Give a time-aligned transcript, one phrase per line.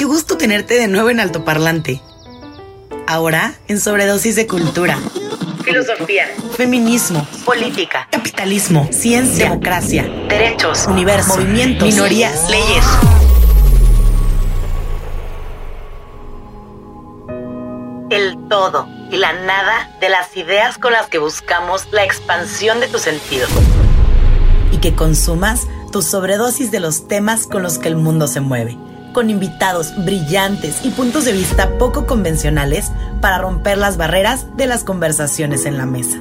[0.00, 2.00] Qué gusto tenerte de nuevo en Altoparlante.
[3.06, 4.98] Ahora en Sobredosis de Cultura.
[5.62, 6.26] Filosofía,
[6.56, 12.84] feminismo, política, capitalismo, ciencia, democracia, derechos, universo, movimientos, minorías, leyes.
[18.08, 22.88] El todo y la nada de las ideas con las que buscamos la expansión de
[22.88, 23.46] tu sentido.
[24.72, 28.78] Y que consumas tu sobredosis de los temas con los que el mundo se mueve
[29.12, 34.84] con invitados brillantes y puntos de vista poco convencionales para romper las barreras de las
[34.84, 36.18] conversaciones en la mesa.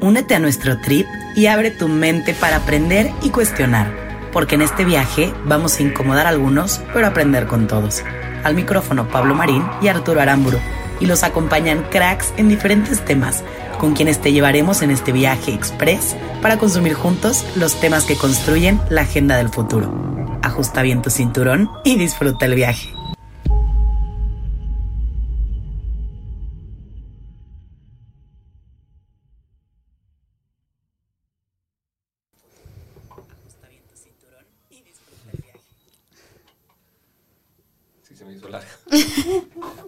[0.00, 3.92] Únete a nuestro trip y abre tu mente para aprender y cuestionar,
[4.32, 8.02] porque en este viaje vamos a incomodar a algunos, pero aprender con todos.
[8.42, 10.58] Al micrófono Pablo Marín y Arturo Aramburu,
[11.00, 13.42] y los acompañan cracks en diferentes temas,
[13.78, 18.80] con quienes te llevaremos en este viaje express para consumir juntos los temas que construyen
[18.90, 22.92] la agenda del futuro ajusta bien tu cinturón y disfruta el viaje.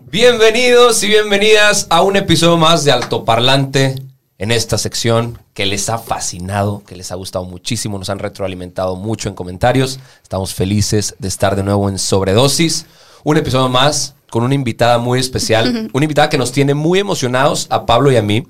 [0.03, 4.12] Bienvenidos y bienvenidas a un episodio más de Altoparlante
[4.43, 8.97] en esta sección que les ha fascinado, que les ha gustado muchísimo, nos han retroalimentado
[8.97, 10.01] mucho en comentarios.
[10.21, 12.87] Estamos felices de estar de nuevo en Sobredosis.
[13.23, 17.69] Un episodio más con una invitada muy especial, una invitada que nos tiene muy emocionados
[17.71, 18.45] a Pablo y a mí.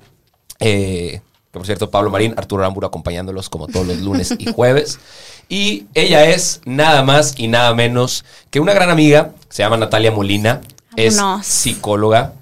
[0.59, 1.21] Eh,
[1.51, 4.97] por cierto, Pablo Marín, Arturo Aramburu acompañándolos como todos los lunes y jueves.
[5.47, 10.11] Y ella es nada más y nada menos que una gran amiga, se llama Natalia
[10.11, 10.61] Molina,
[10.95, 12.33] es psicóloga,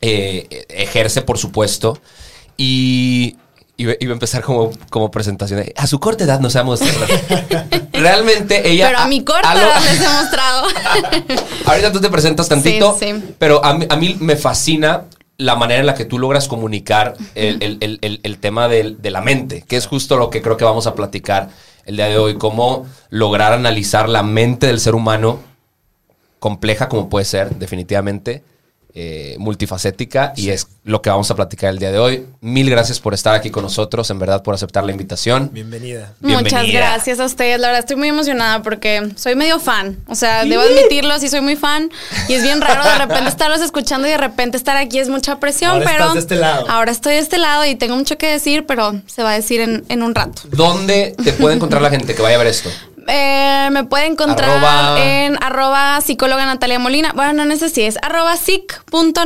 [0.00, 2.00] eh, ejerce por supuesto
[2.58, 3.36] y
[3.78, 5.64] iba, a empezar como, como presentación.
[5.76, 7.06] a su corta edad nos ha mostrado.
[7.92, 8.88] Realmente ella.
[8.88, 10.66] Pero a mi corta edad les he mostrado.
[11.64, 12.98] Ahorita tú te presentas tantito.
[13.38, 15.04] Pero a mí, me fascina
[15.38, 19.76] la manera en la que tú logras comunicar el, tema de, de, la mente, que
[19.76, 21.50] es justo lo que creo que vamos a platicar
[21.86, 22.36] el día de hoy.
[22.36, 25.38] Cómo lograr analizar la mente del ser humano,
[26.40, 28.42] compleja como puede ser, definitivamente
[29.00, 32.26] eh, multifacética y es lo que vamos a platicar el día de hoy.
[32.40, 35.50] Mil gracias por estar aquí con nosotros, en verdad, por aceptar la invitación.
[35.52, 36.14] Bienvenida.
[36.18, 37.60] Muchas gracias a ustedes.
[37.60, 39.98] La verdad, estoy muy emocionada porque soy medio fan.
[40.08, 41.92] O sea, debo admitirlo, sí soy muy fan.
[42.26, 45.38] Y es bien raro de repente estarlos escuchando y de repente estar aquí es mucha
[45.38, 45.98] presión, ahora pero.
[46.00, 46.68] Estás de este lado.
[46.68, 49.60] Ahora estoy de este lado y tengo mucho que decir, pero se va a decir
[49.60, 50.42] en, en un rato.
[50.50, 52.68] ¿Dónde te puede encontrar la gente que vaya a ver esto?
[53.08, 57.12] Eh, me puede encontrar en arroba psicóloga Natalia Molina.
[57.14, 58.34] Bueno, no sé si es arroba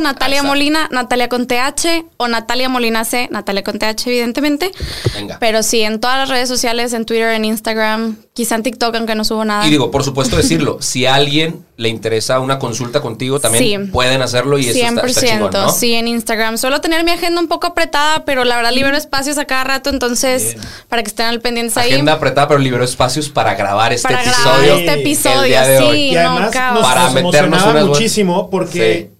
[0.01, 4.71] Natalia Molina, Natalia con TH o Natalia Molina C, Natalia con TH, evidentemente.
[5.13, 5.37] Venga.
[5.39, 9.15] Pero sí, en todas las redes sociales, en Twitter, en Instagram, quizá en TikTok, aunque
[9.15, 9.65] no subo nada.
[9.65, 14.21] Y digo, por supuesto decirlo, si a alguien le interesa una consulta contigo, también pueden
[14.21, 16.57] hacerlo y eso 100%, está, está sí, en Instagram.
[16.57, 19.89] Suelo tener mi agenda un poco apretada, pero la verdad libero espacios a cada rato,
[19.89, 20.57] entonces
[20.89, 21.93] para que estén al pendiente ahí.
[21.93, 24.63] Agenda apretada, pero libero espacios para grabar este para episodio.
[24.63, 29.11] Grabar este episodio, sí, y además no, nos, para meternos muchísimo porque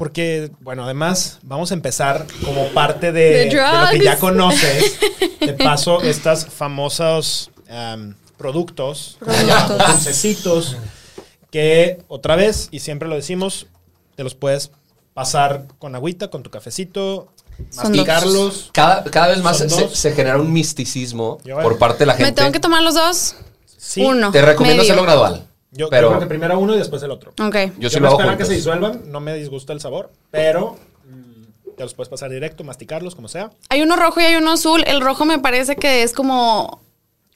[0.00, 4.98] porque, bueno, además vamos a empezar como parte de, lo que ya conoces.
[5.40, 10.76] De paso, estas famosos um, productos, productos.
[11.50, 13.66] que otra vez, y siempre lo decimos,
[14.16, 14.70] te los puedes
[15.12, 17.28] pasar con agüita, con tu cafecito,
[17.76, 18.70] masticarlos.
[18.72, 22.30] Cada, cada vez más se, genera un misticismo por parte de la gente.
[22.30, 23.36] ¿Me tengo que tomar los dos?
[23.76, 24.02] Sí.
[24.02, 24.32] Uno.
[24.32, 25.46] Te recomiendo hacerlo gradual.
[25.72, 27.32] Yo, creo que primero uno y después el otro.
[27.40, 27.56] Ok.
[27.78, 31.82] Yo, sí lo hago que se disuelvan, no me disgusta el sabor, pero mm, te
[31.82, 33.50] los puedes pasar directo, masticarlos, como sea.
[33.68, 34.82] Hay uno rojo y hay uno azul.
[34.86, 36.80] El rojo me parece que es como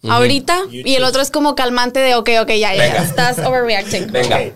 [0.09, 4.11] ahorita y el otro es como calmante de ok, ok, ya, ya, estás overreacting.
[4.11, 4.43] Venga.
[4.43, 4.55] Eh,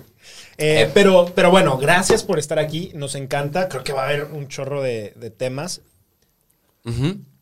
[0.59, 2.91] eh, pero, pero bueno, gracias por estar aquí.
[2.95, 3.69] Nos encanta.
[3.69, 5.83] Creo que va a haber un chorro de, temas.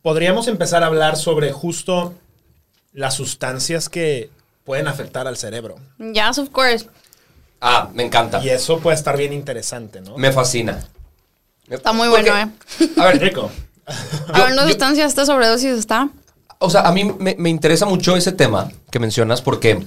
[0.03, 2.15] Podríamos empezar a hablar sobre justo
[2.93, 4.31] las sustancias que
[4.65, 5.77] pueden afectar al cerebro.
[5.99, 6.89] Yes, of course.
[7.61, 8.43] Ah, me encanta.
[8.45, 10.19] Y eso puede estar bien interesante, ¿no?
[10.19, 10.87] Me fascina.
[11.69, 12.49] Está muy bueno, ¿eh?
[12.99, 13.51] A ver, rico.
[14.29, 16.11] Hablando de sustancias, ¿esta sobredosis está?
[16.59, 19.87] O sea, a mí me, interesa mucho ese tema que mencionas porque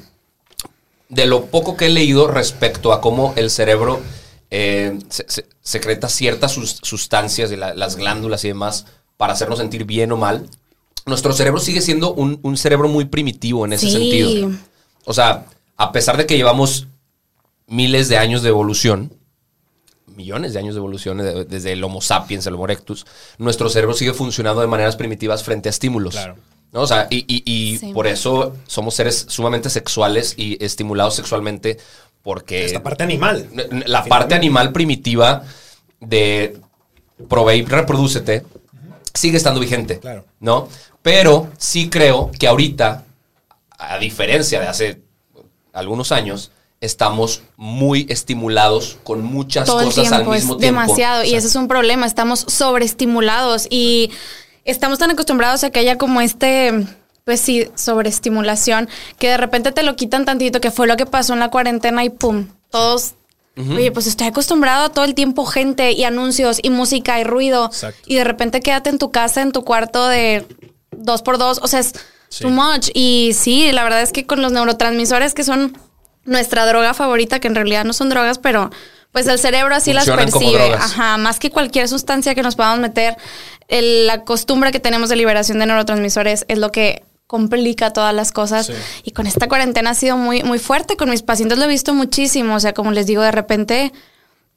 [1.10, 4.00] de lo poco que he leído respecto a cómo el cerebro
[4.52, 5.00] eh,
[5.62, 8.86] secreta ciertas sustancias de las glándulas y demás
[9.18, 10.48] para hacernos sentir bien o mal,
[11.06, 14.52] nuestro cerebro sigue siendo un, cerebro muy primitivo en ese sentido.
[15.06, 15.46] O sea,
[15.76, 16.88] a pesar de que llevamos
[17.68, 19.14] miles de años de evolución,
[20.08, 23.06] millones de años de evolución desde el Homo sapiens, el Homo erectus,
[23.38, 26.14] nuestro cerebro sigue funcionando de maneras primitivas frente a estímulos.
[26.14, 26.36] Claro.
[26.72, 26.82] ¿No?
[26.82, 31.78] O sea, y, por eso somos seres sumamente sexuales y estimulados sexualmente
[32.22, 32.66] porque...
[32.66, 33.50] Esta parte animal.
[33.86, 35.44] La parte animal primitiva
[36.00, 36.58] de
[37.28, 38.46] provee y reprodúcete
[39.14, 40.00] sigue estando vigente.
[40.00, 40.26] Claro.
[40.40, 40.70] ¿No?
[41.02, 43.04] Pero sí creo que ahorita,
[43.78, 45.02] a diferencia de hace
[45.74, 46.52] algunos años,
[46.82, 50.82] estamos muy estimulados con muchas cosas al mismo tiempo.
[50.82, 54.12] Demasiado, y ese es un problema, estamos sobreestimulados y
[54.66, 56.86] estamos tan acostumbrados a que haya como este,
[57.26, 61.34] pues sí, sobreestimulación, que de repente te lo quitan tantito, que fue lo que pasó
[61.34, 63.16] en la cuarentena y pum, todos...
[63.58, 67.70] Oye, pues estoy acostumbrado a todo el tiempo gente y anuncios y música y ruido.
[68.06, 70.46] Y de repente quédate en tu casa, en tu cuarto de
[70.92, 71.60] dos por dos.
[71.62, 71.94] O sea, es
[72.40, 72.90] too much.
[72.94, 75.78] Y sí, la verdad es que con los neurotransmisores que son
[76.24, 78.70] nuestra droga favorita, que en realidad no son drogas, pero
[79.12, 80.74] pues el cerebro así las percibe.
[80.74, 83.18] Ajá, más que cualquier sustancia que nos podamos meter,
[83.70, 88.72] la costumbre que tenemos de liberación de neurotransmisores es lo que complica todas las cosas.
[89.04, 90.98] Y con esta cuarentena ha sido muy, muy fuerte.
[90.98, 92.56] Con mis pacientes lo he visto muchísimo.
[92.56, 93.94] O sea, como les digo, de repente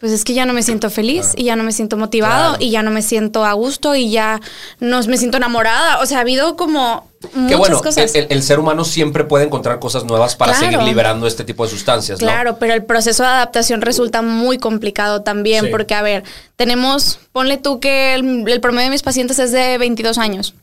[0.03, 2.71] pues es que ya no me siento feliz y ya no me siento motivado y
[2.71, 4.41] ya no me siento a gusto y ya
[4.81, 6.01] no me siento enamorada.
[6.01, 8.13] O sea, ha habido como muchas bueno, cosas.
[8.13, 12.19] El, ser humano siempre puede encontrar cosas nuevas para seguir liberando este tipo de sustancias.
[12.19, 16.25] Claro, pero el proceso de adaptación resulta muy complicado también porque, a ver,
[16.57, 20.57] tenemos, ponle tú que el, el promedio de mis pacientes es de 22 años.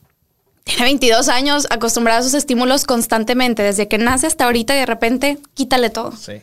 [0.65, 4.85] Tiene 22 años acostumbrado a esos estímulos constantemente, desde que nace hasta ahorita y de
[4.85, 6.11] repente quítale todo.
[6.11, 6.41] Sí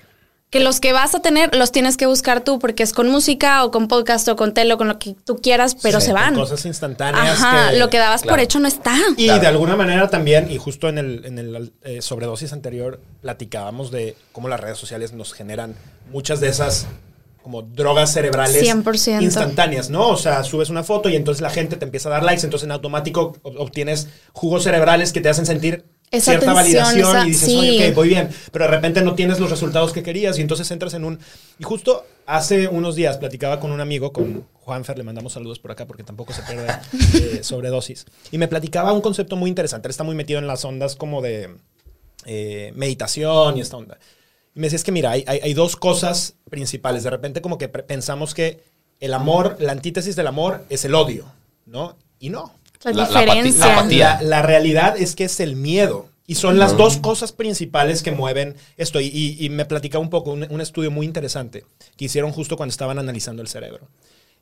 [0.50, 3.64] que los que vas a tener los tienes que buscar tú porque es con música
[3.64, 6.34] o con podcast o con tele o con lo que tú quieras, pero se van.
[6.34, 7.42] Cosas instantáneas.
[7.42, 8.96] Ajá, lo que dabas por hecho no está.
[9.16, 13.90] Y de alguna manera también, y justo en el, en el eh, sobredosis anterior, platicábamos
[13.90, 15.74] de cómo las redes sociales nos generan
[16.12, 16.86] muchas de esas
[17.42, 19.22] como drogas cerebrales 100%.
[19.22, 20.08] instantáneas, ¿no?
[20.08, 22.64] O sea, subes una foto y entonces la gente te empieza a dar likes, entonces
[22.64, 27.94] en automático obtienes jugos cerebrales que te hacen sentir cierta validación y dices, oye, ok,
[27.94, 31.04] voy bien, pero de repente no tienes los resultados que querías y entonces entras en
[31.04, 31.18] un...
[31.58, 35.70] Y justo hace unos días platicaba con un amigo, con Juanfer, le mandamos saludos por
[35.70, 36.66] acá porque tampoco se pierde
[37.14, 40.64] eh, sobredosis, y me platicaba un concepto muy interesante, él está muy metido en las
[40.64, 41.50] ondas como de
[42.24, 43.98] eh, meditación y esta onda.
[44.54, 47.68] Y me decía, es que mira, hay, hay, dos cosas principales, de repente como que
[47.68, 48.62] pensamos que
[49.00, 51.26] el amor, la antítesis del amor es el odio,
[51.66, 51.96] ¿no?
[52.18, 52.54] Y no.
[52.82, 54.20] La, diferencia.
[54.22, 56.08] La, realidad es que es el miedo.
[56.28, 59.00] Y son las dos cosas principales que mueven esto.
[59.00, 61.64] Y, me platicaba un poco, un, estudio muy interesante
[61.96, 63.88] que hicieron justo cuando estaban analizando el cerebro.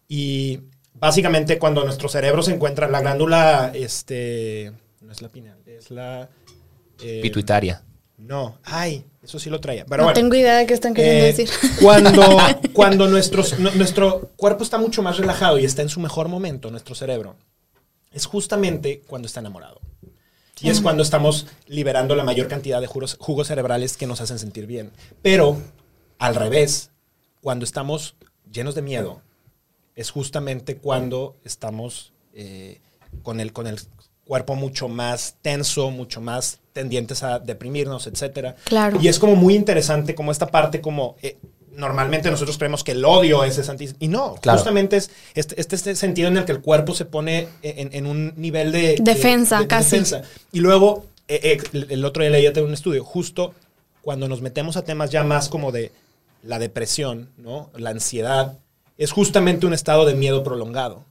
[0.09, 0.61] Y
[0.95, 6.29] básicamente cuando nuestro cerebro se encuentra, la glándula, este, no es la pineal, es la...
[7.03, 7.83] Eh, Pituitaria.
[8.17, 9.85] No, ay, eso sí lo traía.
[9.87, 11.51] Pero no tengo idea de qué están queriendo eh, decir.
[11.83, 12.39] Cuando,
[12.73, 17.37] cuando nuestro cuerpo está mucho más relajado y está en su mejor momento, nuestro cerebro,
[18.15, 19.81] es justamente cuando está enamorado.
[20.61, 24.39] Y es cuando estamos liberando la mayor cantidad de jugos, jugos cerebrales que nos hacen
[24.39, 24.93] sentir bien.
[25.21, 25.59] Pero,
[26.19, 26.91] al revés,
[27.43, 28.15] cuando estamos
[28.51, 29.21] llenos de miedo,
[29.97, 32.81] es justamente cuando estamos eh,
[33.23, 33.79] con, el, con el
[34.25, 38.55] cuerpo mucho más tenso, mucho más tendientes a deprimirnos, etc.
[38.65, 38.99] Claro.
[39.03, 41.17] Y es como muy interesante como esta parte como...
[41.21, 41.37] Eh,
[41.77, 45.97] normalmente nosotros creemos que el odio es ese Y no, justamente es este, este, este,
[45.97, 48.97] sentido en el que el cuerpo se pone en, un nivel de...
[49.01, 50.03] Defensa, casi.
[50.53, 53.55] Y luego, eh, eh, el otro día leía un estudio, justo
[54.03, 55.91] cuando nos metemos a temas ya más como de
[56.43, 57.71] la depresión, ¿no?
[57.75, 58.59] La ansiedad,
[58.99, 61.05] es justamente un estado de miedo prolongado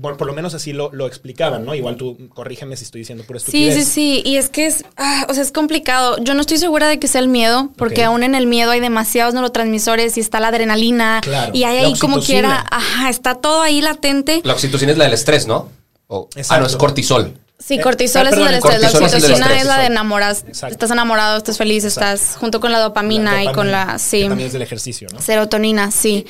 [0.00, 1.74] por, lo menos así lo, explicaban, ¿no?
[1.74, 3.74] Igual tú corrígeme si estoy diciendo pura estupidez.
[3.74, 4.22] Sí, sí, sí.
[4.24, 6.16] Y es que es, ah, o sea, es complicado.
[6.18, 8.80] Yo no estoy segura de que sea el miedo, porque aún en el miedo hay
[8.80, 11.20] demasiados neurotransmisores y está la adrenalina.
[11.52, 14.40] Y hay ahí como quiera, ajá, está todo ahí latente.
[14.44, 15.70] La oxitocina es la del estrés, ¿no?
[16.08, 17.34] ah, no, es cortisol.
[17.58, 18.80] Sí, cortisol eh, es el del estrés.
[18.80, 20.44] La oxitocina es, la de enamoras.
[20.48, 23.98] Estás enamorado, estás feliz, estás junto con la dopamina, y con la.
[23.98, 24.28] Sí.
[24.28, 25.20] también es del ejercicio, ¿no?
[25.20, 26.26] Serotonina, sí.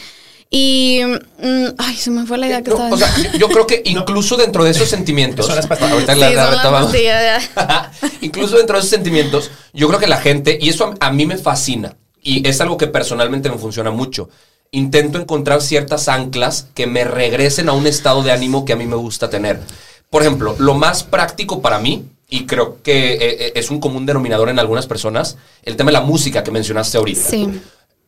[0.50, 1.02] Y.
[1.42, 2.90] Mm, ay, se me fue la idea que estaba.
[2.90, 5.50] O sea, yo, creo que incluso dentro de esos sentimientos.
[5.50, 11.10] ahorita la, incluso dentro de esos sentimientos, yo creo que la gente, y eso a,
[11.10, 14.28] mí me fascina, y es algo que personalmente me funciona mucho.
[14.72, 18.86] Intento encontrar ciertas anclas que me regresen a un estado de ánimo que a mí
[18.86, 19.60] me gusta tener.
[20.10, 24.06] Por ejemplo, lo más práctico para mí y creo que eh, eh, es un común
[24.06, 27.30] denominador en algunas personas, el tema de la música que mencionaste ahorita.
[27.30, 27.60] Sí.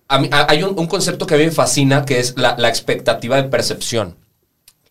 [0.08, 4.16] Hay un, concepto que a mí me fascina que es la, expectativa de percepción.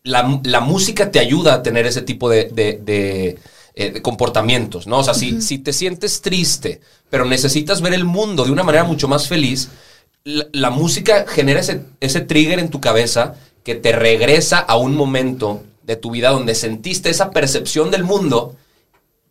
[0.04, 0.24] La,
[0.62, 3.38] música te ayuda a tener ese tipo de,
[3.76, 5.00] eh, comportamientos, ¿no?
[5.00, 8.84] O sea, si, si, te sientes triste, pero necesitas ver el mundo de una manera
[8.84, 9.70] mucho más feliz,
[10.24, 15.64] la, música genera ese, ese trigger en tu cabeza que te regresa a un momento
[15.84, 18.56] de tu vida donde sentiste esa percepción del mundo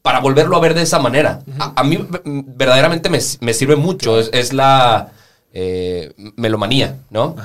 [0.02, 1.40] para volverlo a ver de esa manera.
[1.58, 5.12] a, mí verdaderamente me, sirve mucho, es, la
[5.52, 7.36] eh, melomanía, ¿no?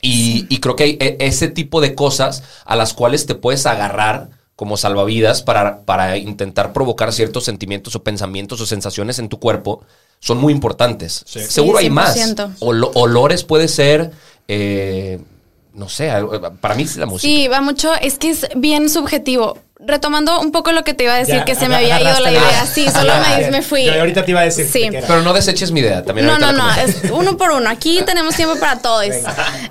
[0.00, 4.30] Y, creo que hay e, ese tipo de cosas a las cuales te puedes agarrar
[4.54, 9.82] como salvavidas para, para intentar provocar ciertos sentimientos o pensamientos o sensaciones en tu cuerpo
[10.20, 11.24] son muy importantes.
[11.26, 12.16] Seguro hay más.
[12.60, 14.10] olores puede ser...
[14.48, 15.20] Eh,
[15.74, 16.10] no sé,
[16.60, 17.28] para mí es la música.
[17.28, 19.58] Sí, va mucho, es que es bien subjetivo.
[19.80, 22.32] Retomando un poco lo que te iba a decir, que se me había ido la
[22.32, 22.66] idea.
[22.66, 23.12] Sí, solo
[23.50, 23.84] me, fui.
[23.84, 24.68] Yo ahorita te iba a decir.
[24.68, 24.88] Sí.
[24.90, 26.02] Pero no deseches mi idea.
[26.02, 26.68] También no, no, no.
[26.74, 27.70] Es uno por uno.
[27.70, 29.06] Aquí tenemos tiempo para todos.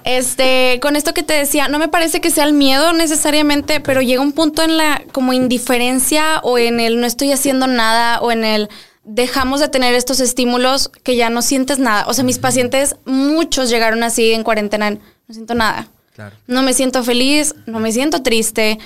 [0.06, 4.02] Este, con esto que te decía, no me parece que sea el miedo necesariamente, pero
[4.02, 8.32] llega un punto en la como indiferencia o en el no estoy haciendo nada o
[8.32, 8.70] en el
[9.08, 12.06] dejamos de tener estos estímulos que ya no sientes nada.
[12.08, 15.00] O sea, mis pacientes, muchos llegaron así en cuarentena, no
[15.34, 15.88] siento nada.
[16.48, 18.80] No me siento feliz, no me siento triste,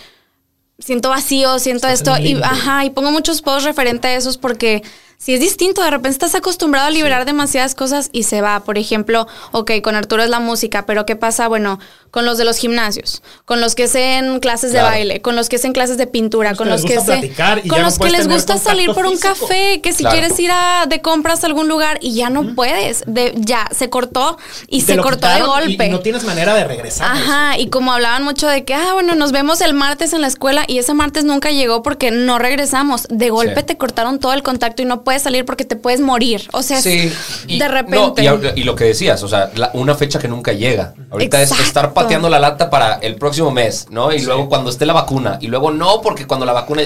[0.82, 2.18] siento vacío, siento esto.
[2.18, 4.84] Y, ajá, y pongo muchos posts referente a esos porque
[5.18, 8.62] si es distinto, de repente estás acostumbrado a liberar demasiadas cosas y se va.
[8.62, 11.48] Por ejemplo, ok, con Arturo es la música, pero ¿qué pasa?
[11.48, 11.80] Bueno,
[12.12, 15.56] con los de los gimnasios, con los que hacen clases de baile, con los que
[15.56, 17.34] hacen clases de pintura, con los que, se,
[17.68, 21.02] con los que les gusta salir por un café, que si quieres ir a, de
[21.02, 24.38] compras a algún lugar y ya no puedes, de, ya se cortó
[24.68, 25.86] y, se cortó de golpe.
[25.86, 27.12] Y, no tienes manera de regresar.
[27.12, 30.28] Ajá, y como hablaban mucho de que, ah, bueno, nos vemos el martes en la
[30.28, 33.08] escuela y ese martes nunca llegó porque no regresamos.
[33.10, 36.50] De golpe te cortaron todo el contacto y no puedes salir porque te puedes morir.
[36.52, 38.24] O sea, de repente.
[38.56, 40.94] y, lo que decías, o sea, una fecha que nunca llega.
[41.10, 44.12] Ahorita es estar pateando la lata para el próximo mes, ¿no?
[44.12, 45.38] Y luego cuando esté la vacuna.
[45.42, 46.84] Y luego no, porque cuando la vacuna.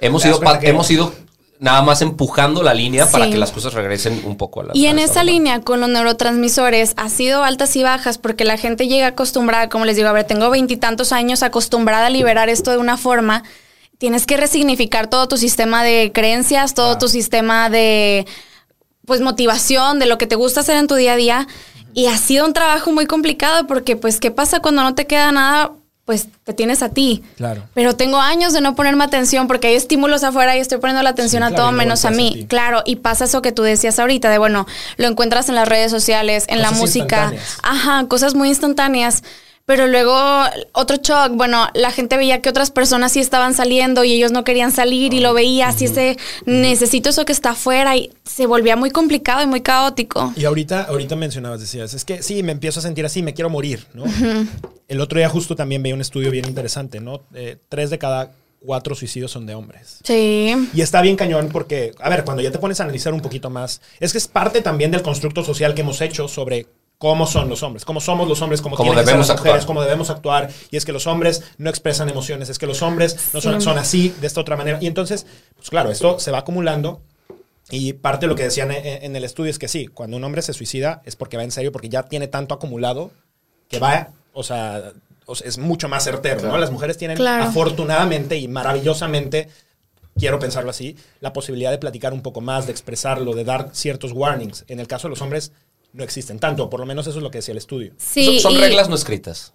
[0.00, 1.12] Hemos ido, hemos ido
[1.58, 4.86] nada más empujando la línea para que las cosas regresen un poco a la Y
[4.86, 9.08] en esa línea con los neurotransmisores ha sido altas y bajas porque la gente llega
[9.08, 12.96] acostumbrada, como les digo, a ver, tengo veintitantos años acostumbrada a liberar esto de una
[12.96, 13.42] forma
[13.98, 18.26] tienes que resignificar todo tu sistema de creencias, todo tu sistema de
[19.04, 21.48] pues motivación, de lo que te gusta hacer en tu día a día.
[21.98, 25.32] Y ha sido un trabajo muy complicado porque pues ¿qué pasa cuando no te queda
[25.32, 25.72] nada?
[26.04, 27.24] Pues te tienes a ti.
[27.36, 27.64] Claro.
[27.74, 31.10] Pero tengo años de no ponerme atención porque hay estímulos afuera y estoy poniendo la
[31.10, 32.46] atención a todo menos a mí.
[32.48, 35.90] claro, y pasa eso que tú decías ahorita de bueno, lo encuentras en las redes
[35.90, 37.32] sociales, en la música.
[37.64, 39.24] Ajá, cosas muy instantáneas.
[39.68, 40.16] Pero luego
[40.72, 44.42] otro shock, bueno, la gente veía que otras personas sí estaban saliendo y ellos no
[44.42, 48.76] querían salir y lo veía así ese necesito eso que está afuera y se volvía
[48.76, 50.32] muy complicado y muy caótico.
[50.36, 53.50] Y ahorita, ahorita mencionabas, decías, es que sí, me empiezo a sentir así, me quiero
[53.50, 54.04] morir, ¿no?
[54.88, 57.24] El otro día justo también veía un estudio bien interesante, ¿no?
[57.34, 59.98] Eh, tres de cada cuatro suicidios son de hombres.
[60.02, 60.54] Sí.
[60.72, 63.50] Y está bien cañón porque, a ver, cuando ya te pones a analizar un poquito
[63.50, 66.68] más, es que es parte también del constructo social que hemos hecho sobre
[66.98, 70.50] cómo son los hombres, cómo somos los hombres, cómo, debemos las mujeres, cómo debemos actuar.
[70.70, 73.78] Y es que los hombres no expresan emociones, es que los hombres no son, son
[73.78, 74.78] así, de esta otra manera.
[74.80, 75.26] Y entonces,
[75.56, 77.00] pues claro, esto se va acumulando.
[77.70, 80.40] Y parte de lo que decían en el estudio es que sí, cuando un hombre
[80.40, 83.10] se suicida es porque va en serio, porque ya tiene tanto acumulado
[83.68, 84.92] que va, o sea,
[85.44, 86.56] es mucho más certero, ¿no?
[86.56, 89.48] Las mujeres tienen afortunadamente y maravillosamente
[90.18, 94.12] quiero pensarlo así, la posibilidad de platicar un poco más, de expresarlo, de dar ciertos
[94.12, 94.64] warnings.
[94.68, 95.52] En el caso de los hombres,
[95.92, 96.38] no existen.
[96.38, 97.92] Tanto, por lo menos eso es lo que decía el estudio.
[97.96, 99.54] Sí, son, reglas no escritas,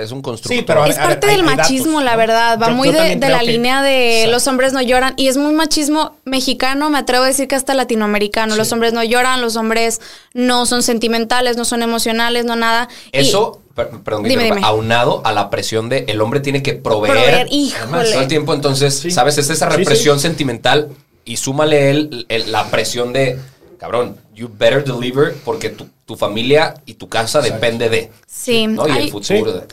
[0.00, 0.56] es un constructo.
[0.56, 4.46] Sí, pero es parte del machismo, la verdad, va muy de, la línea de los
[4.46, 8.56] hombres no lloran y es muy machismo mexicano, me atrevo a decir que hasta latinoamericano,
[8.56, 10.00] los hombres no lloran, los hombres
[10.32, 12.88] no son sentimentales, no son emocionales, no nada.
[13.12, 14.24] Eso perdón,
[14.62, 17.48] aunado a la presión de el hombre tiene que proveer,
[17.90, 19.36] todo el tiempo, entonces, ¿sabes?
[19.38, 20.90] Es esa represión sentimental
[21.24, 23.38] y súmale él la presión de
[23.78, 28.10] cabrón, you better deliver porque tu, tu familia y tu casa depende de.
[28.26, 28.66] Sí.
[28.66, 28.86] ¿no?
[28.86, 29.64] Y hay, el futuro.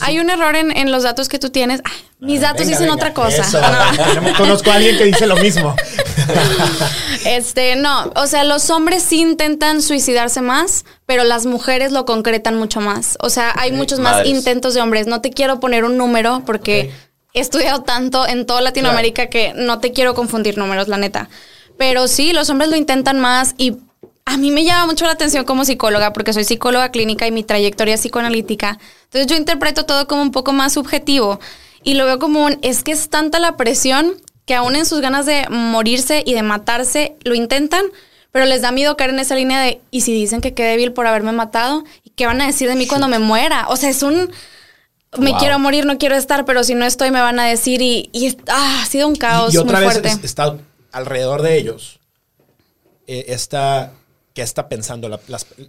[0.00, 1.80] hay un error en, en, los datos que tú tienes.
[2.18, 3.44] mis datos dicen otra cosa.
[4.36, 5.74] Conozco a alguien que dice lo mismo.
[7.24, 12.56] este, no, o sea, los hombres sí intentan suicidarse más, pero las mujeres lo concretan
[12.56, 13.16] mucho más.
[13.20, 15.06] O sea, hay muchos más intentos de hombres.
[15.06, 16.92] No te quiero poner un número porque
[17.32, 21.28] he estudiado tanto en toda Latinoamérica que no te quiero confundir números, la neta.
[21.78, 23.78] Pero sí, los hombres lo intentan más y
[24.30, 27.42] a mí me llama mucho la atención como psicóloga, porque soy psicóloga clínica y mi
[27.42, 28.78] trayectoria es psicoanalítica.
[29.04, 31.40] Entonces yo interpreto todo como un poco más subjetivo
[31.82, 34.14] y lo veo como un, es que es tanta la presión
[34.46, 37.86] que aún en sus ganas de morirse y de matarse, lo intentan,
[38.30, 40.92] pero les da miedo caer en esa línea de, ¿y si dicen que quedé débil
[40.92, 41.82] por haberme matado?
[42.04, 43.66] ¿Y qué van a decir de mí cuando me muera?
[43.68, 44.30] O sea, es un...
[45.18, 48.10] Me quiero morir, no quiero estar, pero si no estoy me van a decir y,
[48.46, 49.52] ah, ha sido un caos.
[49.52, 50.56] Y, otra vez está
[50.92, 51.98] alrededor de ellos
[53.08, 53.92] eh, está
[54.34, 55.08] que está pensando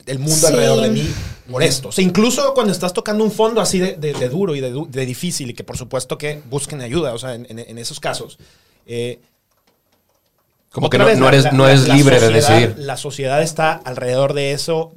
[0.06, 1.10] el mundo alrededor de mí
[1.50, 1.90] por esto.
[1.90, 5.54] O sea, incluso cuando estás tocando un fondo así de, duro y de, difícil y
[5.54, 8.38] que por supuesto que busquen ayuda, o sea, en, esos casos.
[8.86, 9.20] Eh,
[10.72, 12.76] como que no, eres, no es libre de decidir.
[12.78, 14.94] La sociedad está alrededor de eso.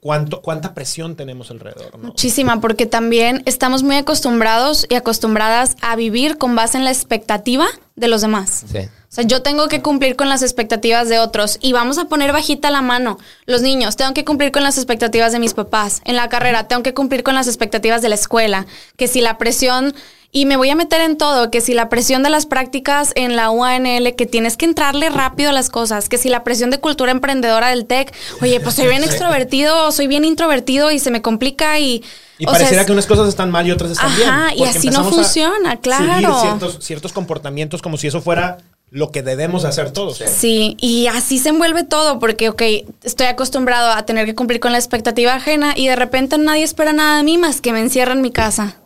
[0.00, 1.98] ¿Cuánto, ¿Cuánta presión tenemos alrededor?
[1.98, 7.66] Muchísima, porque también estamos muy acostumbrados y acostumbradas a vivir con base en la expectativa
[7.96, 8.64] de los demás.
[8.70, 8.78] Sí.
[8.78, 12.32] O sea, yo tengo que cumplir con las expectativas de otros y vamos a poner
[12.32, 13.18] bajita la mano.
[13.46, 16.02] Los niños, tengo que cumplir con las expectativas de mis papás.
[16.04, 18.66] En la carrera, tengo que cumplir con las expectativas de la escuela.
[18.96, 19.94] Que si la presión
[20.32, 23.36] y me voy a meter en todo, que si la presión de las prácticas en
[23.36, 26.78] la UANL, que tienes que entrarle rápido a las cosas, que si la presión de
[26.78, 31.22] cultura emprendedora del TEC, oye, pues soy bien extrovertido, soy bien introvertido y se me
[31.22, 32.02] complica y...
[32.38, 34.30] Y pareciera que unas cosas están mal y otras están bien.
[34.56, 36.38] y así no funciona, claro.
[36.40, 38.58] Ciertos, ciertos comportamientos como si eso fuera
[38.90, 40.22] lo que debemos hacer todos.
[40.26, 42.62] Sí, y así se envuelve todo, porque, ok,
[43.02, 46.92] estoy acostumbrado a tener que cumplir con la expectativa ajena y de repente nadie espera
[46.92, 48.76] nada de mí más que me encierra en mi casa.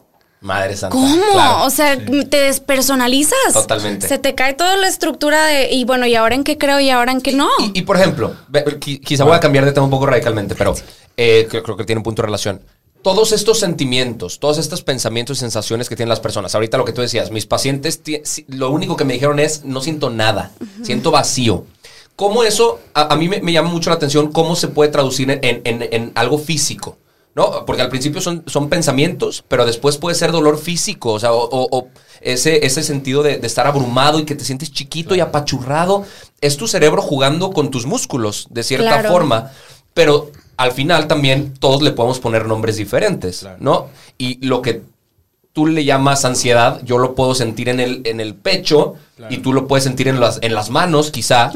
[0.41, 0.97] Madre santa.
[0.97, 1.65] ¿Cómo?
[1.65, 3.53] o sea, te despersonalizas.
[3.53, 4.09] Totalmente.
[4.09, 6.89] Se te cae toda la estructura de, y bueno, ¿y ahora en qué creo y
[6.89, 7.49] ahora en qué no?
[7.75, 8.35] Y, por ejemplo,
[8.81, 10.75] quizá voy a cambiar de tema un poco radicalmente, pero
[11.17, 12.63] eh, creo, que tiene un punto de relación.
[13.03, 16.55] Todos estos sentimientos, todos estos pensamientos y sensaciones que tienen las personas.
[16.55, 18.01] Ahorita lo que tú decías, mis pacientes,
[18.49, 21.65] lo único que me dijeron es, no siento nada, siento vacío.
[22.17, 26.13] ¿Cómo eso, a, mí me, llama mucho la atención, cómo se puede traducir en, en
[26.15, 26.97] algo físico?
[27.35, 27.65] ¿No?
[27.65, 31.89] Porque al principio son, son pensamientos, pero después puede ser dolor físico, o sea, o,
[32.21, 36.05] ese, ese sentido de, estar abrumado y que te sientes chiquito y apachurrado.
[36.41, 39.53] Es tu cerebro jugando con tus músculos, de cierta forma,
[39.95, 43.89] pero al final también todos le podemos poner nombres diferentes, ¿no?
[44.19, 44.83] Y lo que
[45.53, 48.95] tú le llamas ansiedad, yo lo puedo sentir en el, en el pecho
[49.31, 51.53] y tú lo puedes sentir en las, en las manos, quizá.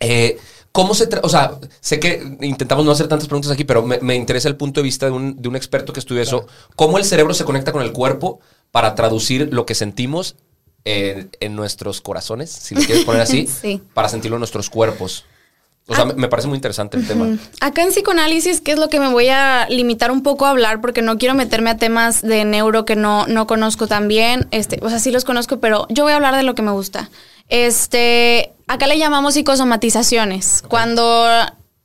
[0.00, 0.38] Eh,
[0.72, 4.48] ¿Cómo se O sea, sé que intentamos no hacer tantas preguntas aquí, pero me, interesa
[4.48, 6.46] el punto de vista de un, de un experto que estudia eso.
[6.76, 10.36] ¿Cómo el cerebro se conecta con el cuerpo para traducir lo que sentimos
[10.84, 13.48] en, nuestros corazones, si lo quieres poner así,
[13.94, 15.24] para sentirlo en nuestros cuerpos?
[15.88, 16.12] O sea, ah.
[16.14, 17.38] me parece muy interesante el tema.
[17.60, 20.82] Acá en psicoanálisis, ¿qué es lo que me voy a limitar un poco a hablar?
[20.82, 24.46] Porque no quiero meterme a temas de neuro que no, no conozco tan bien.
[24.50, 26.72] Este, o sea, sí los conozco, pero yo voy a hablar de lo que me
[26.72, 27.08] gusta.
[27.48, 30.62] Este, acá le llamamos psicosomatizaciones.
[30.68, 31.26] Cuando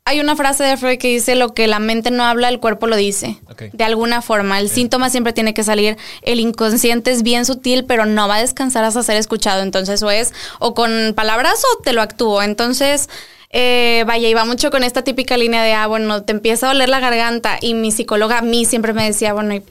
[0.06, 2.88] hay una frase de Freud que dice lo que la mente no habla, el cuerpo
[2.88, 3.39] lo dice.
[3.71, 4.60] De alguna forma.
[4.60, 5.97] El síntoma siempre tiene que salir.
[6.21, 9.62] El inconsciente es bien sutil, pero no va a descansar hasta ser escuchado.
[9.62, 12.41] Entonces, o es o con palabras o te lo actúo.
[12.41, 13.10] Entonces,
[13.49, 16.89] eh, vaya, iba mucho con esta típica línea de, ah, bueno, te empieza a doler
[16.89, 17.58] la garganta.
[17.62, 19.63] Y mi psicóloga a mí siempre me decía, bueno,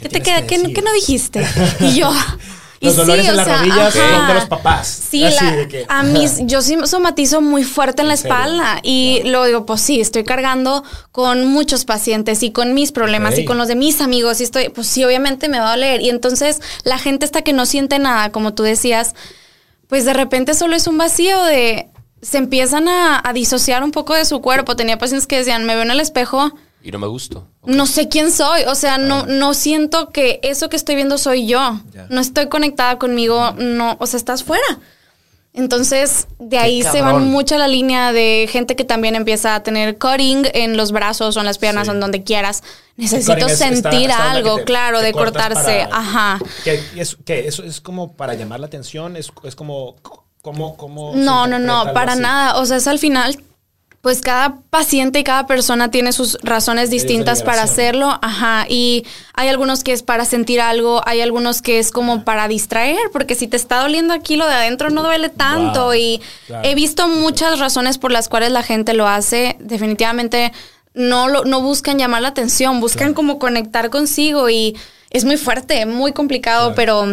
[0.00, 0.46] ¿qué, te queda?
[0.46, 1.44] ¿Qué, ¿Qué, no dijiste?
[1.80, 2.12] Y yo,
[2.80, 4.86] los dolores en las rodillas son de los papás.
[5.10, 5.24] Sí,
[5.88, 10.00] a mí yo sí somatizo muy fuerte en, la espalda y luego digo, pues sí,
[10.00, 14.40] estoy cargando con muchos pacientes y con mis problemas y con los de mis amigos
[14.40, 16.00] y estoy, pues sí, obviamente me va a doler.
[16.00, 19.14] Y entonces la gente está que no siente nada, como tú decías,
[19.86, 21.88] pues de repente solo es un vacío de,
[22.22, 24.76] se empiezan a, a disociar un poco de su cuerpo.
[24.76, 27.46] Tenía pacientes que decían, me veo en el espejo y no me gusto.
[27.64, 29.26] No sé quién soy, o sea, no, ah.
[29.28, 31.80] no siento que eso que estoy viendo soy yo.
[32.08, 34.78] No estoy conectada conmigo, no, o sea, estás fuera.
[35.52, 39.98] Entonces, de ahí se va mucho la línea de gente que también empieza a tener
[39.98, 42.62] cutting en los brazos o en las piernas o en donde quieras.
[42.96, 45.88] Necesito sentir algo, claro, de cortarse.
[45.90, 46.38] Ajá.
[46.62, 49.16] ¿Qué, es, ¿Eso es como para llamar la atención?
[49.16, 49.96] ¿Es, es como,
[50.40, 52.58] como, como No, no, no, para nada.
[52.60, 53.42] O sea, es al final
[54.00, 59.48] pues cada paciente y cada persona tiene sus razones distintas para hacerlo, ajá, y hay
[59.48, 63.46] algunos que es para sentir algo, hay algunos que es como para distraer, porque si
[63.46, 66.22] te está doliendo aquí lo de adentro no duele tanto y
[66.62, 70.52] he visto muchas razones por las cuales la gente lo hace, definitivamente
[70.94, 74.76] no lo, no buscan llamar la atención, buscan como conectar consigo y
[75.10, 77.06] es muy fuerte, muy complicado, pero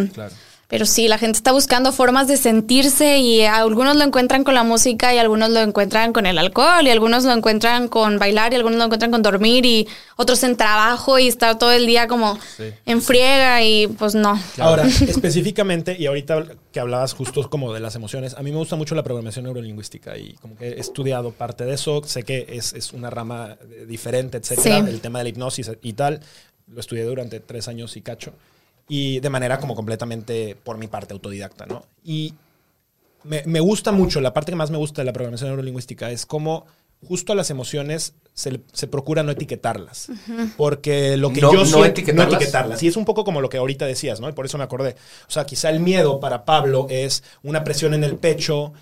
[0.68, 4.64] pero sí, la gente está buscando formas de sentirse y algunos lo encuentran con la
[4.64, 8.56] música y algunos lo encuentran con el alcohol y algunos lo encuentran con bailar y
[8.56, 12.38] algunos lo encuentran con dormir y otros en trabajo y estar todo el día como
[12.84, 14.38] en friega y pues no.
[14.58, 18.76] Ahora, específicamente, y ahorita que hablabas justo como de las emociones, a mí me gusta
[18.76, 22.74] mucho la programación neurolingüística y como que he estudiado parte de eso, sé que es,
[22.74, 26.20] es una rama diferente, etcétera, el tema de la hipnosis y tal,
[26.66, 28.34] lo estudié durante tres años y cacho
[28.88, 31.84] y de manera como completamente por mi parte autodidacta, ¿no?
[32.04, 32.34] Y
[33.24, 36.66] me, gusta mucho, la parte que más me gusta de la programación neurolingüística es cómo
[37.06, 40.08] justo a las emociones se, procura no etiquetarlas.
[40.56, 42.28] Porque lo que yo no siento, etiquetarlas.
[42.28, 42.82] no etiquetarlas.
[42.82, 44.28] Y es un poco como lo que ahorita decías, ¿no?
[44.28, 44.96] Y por eso me acordé.
[45.28, 48.72] O sea, quizá el miedo para Pablo es una presión en el pecho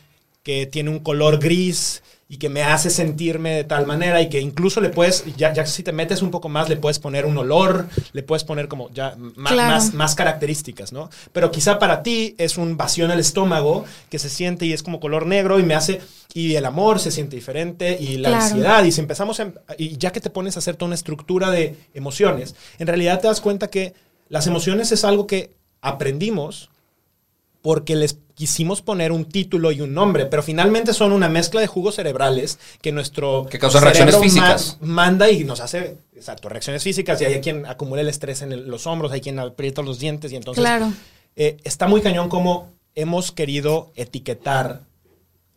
[0.42, 4.40] que tiene un color gris y que me hace sentirme de tal manera y que
[4.40, 7.38] incluso le puedes, ya, ya si te metes un poco más, le puedes poner un
[7.38, 11.08] olor, le puedes poner como ya más, más, características, ¿no?
[11.32, 14.82] Pero quizá para ti es un vacío en el estómago que se siente y es
[14.82, 16.00] como color negro y me hace,
[16.34, 19.40] y el amor se siente diferente y la ansiedad y si empezamos,
[19.78, 23.28] y ya que te pones a hacer toda una estructura de emociones, en realidad te
[23.28, 23.94] das cuenta que
[24.28, 26.70] las emociones es algo que aprendimos
[27.62, 31.66] porque les quisimos poner un título y un nombre, pero finalmente son una mezcla de
[31.66, 34.76] jugos cerebrales que nuestro que causa reacciones físicas.
[34.82, 38.86] manda y nos hace, exacto, reacciones físicas y hay quien acumula el estrés en los
[38.86, 40.92] hombros, hay quien aprieta los dientes y entonces claro.
[41.34, 44.82] Eh, está muy cañón como hemos querido etiquetar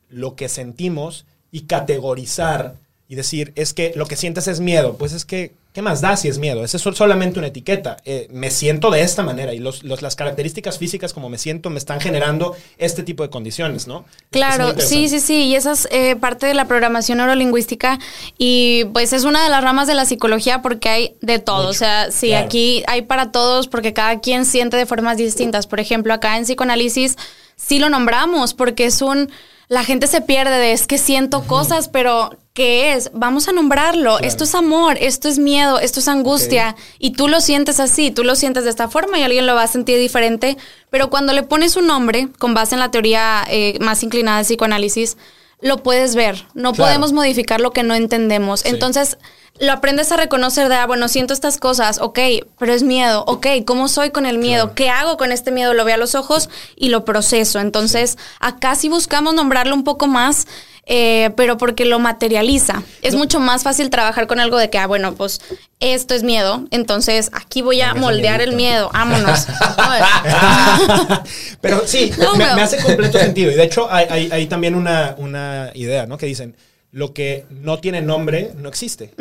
[0.07, 2.75] lo que sentimos y categorizar
[3.09, 6.17] y decir, es que lo que sientes es miedo, pues es que ¿Qué más da
[6.17, 6.65] si es miedo?
[6.65, 7.95] Esa es solamente una etiqueta.
[8.03, 11.77] Eh, me siento de esta manera y los, las características físicas como me siento me
[11.77, 14.03] están generando este tipo de condiciones, ¿no?
[14.29, 15.45] Claro, sí, sí, sí.
[15.45, 17.97] Y esa es eh, parte de la programación neurolingüística
[18.37, 21.69] y pues es una de las ramas de la psicología porque hay de todo.
[21.69, 25.65] o sea, sí, aquí hay para todos porque cada quien siente de formas distintas.
[25.65, 27.15] Por ejemplo, acá en psicoanálisis
[27.55, 29.31] sí lo nombramos porque es un
[29.69, 33.11] la gente se pierde de es que siento cosas, pero ¿qué es?
[33.13, 34.17] Vamos a nombrarlo.
[34.19, 36.75] Esto es amor, esto es miedo, esto es angustia.
[36.97, 39.61] Y tú lo sientes así, tú lo sientes de esta forma y alguien lo va
[39.61, 40.57] a sentir diferente.
[40.89, 44.45] Pero cuando le pones un nombre, con base en la teoría eh, más inclinada de
[44.45, 45.17] psicoanálisis,
[45.61, 46.45] lo puedes ver.
[46.53, 48.65] No podemos modificar lo que no entendemos.
[48.65, 49.17] Entonces
[49.59, 52.19] lo aprendes a reconocer de, ah, bueno, siento estas cosas, ok,
[52.57, 54.73] pero es miedo, ok, ¿cómo soy con el miedo?
[54.73, 55.73] ¿Qué hago con este miedo?
[55.73, 57.59] Lo veo a los ojos y lo proceso.
[57.59, 60.47] Entonces, acá sí buscamos nombrarlo un poco más,
[60.91, 62.81] eh, pero porque lo materializa.
[63.03, 65.39] Es mucho más fácil trabajar con algo de que, ah, bueno, pues
[65.79, 69.45] esto es miedo, entonces aquí voy a moldear el miedo, vámonos.
[71.61, 73.51] pero sí, me, hace completo sentido.
[73.51, 76.17] Y de hecho, hay, hay, también una, una idea, ¿no?
[76.17, 76.55] Que dicen,
[76.91, 79.11] lo que no tiene nombre no existe.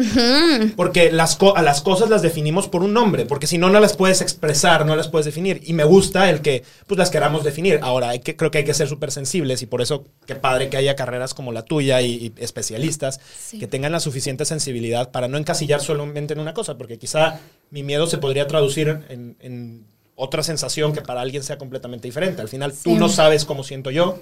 [0.74, 3.94] Porque las a las cosas las definimos por un nombre, porque si no, no las
[3.94, 5.60] puedes expresar, no las puedes definir.
[5.64, 7.80] Y me gusta el que pues las queramos definir.
[7.82, 10.70] Ahora, hay que, creo que hay que ser súper sensibles y por eso qué padre
[10.70, 13.20] que haya carreras como la tuya y, especialistas
[13.58, 17.82] que tengan la suficiente sensibilidad para no encasillar solamente en una cosa, porque quizá mi
[17.82, 19.86] miedo se podría traducir en,
[20.20, 22.42] otra sensación que para alguien sea completamente diferente.
[22.42, 24.20] Al final, tú no sabes cómo siento yo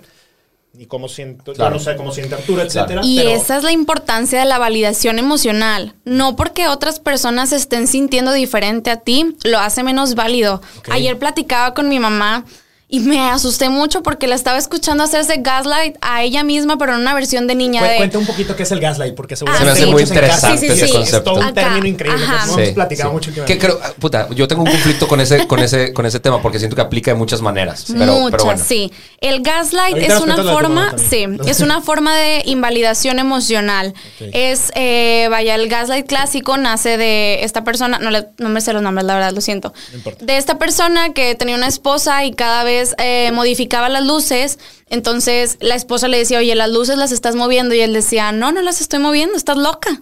[0.76, 3.00] ni cómo siento, yo no sé cómo siente Arturo, etcétera.
[3.02, 5.94] Y esa es la importancia de la validación emocional.
[6.04, 10.60] No porque otras personas estén sintiendo diferente a ti, lo hace menos válido.
[10.90, 12.44] Ayer platicaba con mi mamá
[12.88, 17.00] y me asusté mucho porque la estaba escuchando hacerse gaslight a ella misma, pero en
[17.00, 17.82] una versión de niña.
[17.82, 17.96] de...
[17.96, 19.74] Cuenta un poquito qué es el gaslight, porque ah, seguramente.
[19.74, 21.16] se me hace muy interesante ese concepto.
[21.18, 22.24] Es todo un término increíble.
[22.24, 25.92] Que hemos platicado mucho que creo, puta, yo tengo un conflicto con ese, con ese,
[25.92, 27.86] con ese tema porque siento que aplica de muchas maneras.
[27.88, 28.64] Pero, muchas, bueno.
[28.64, 28.92] sí.
[29.20, 33.94] El gaslight es una forma, sí, es una forma de invalidación emocional.
[34.20, 38.72] Es, eh, vaya, el gaslight clásico nace de esta persona, no, le, no me sé
[38.72, 39.74] los nombres, la verdad, lo siento.
[40.20, 44.58] de esta persona que tenía una esposa y cada vez eh, modificaba las luces,
[44.88, 48.52] entonces la esposa le decía, oye, las luces las estás moviendo y él decía, no,
[48.52, 50.00] no las estoy moviendo, estás loca.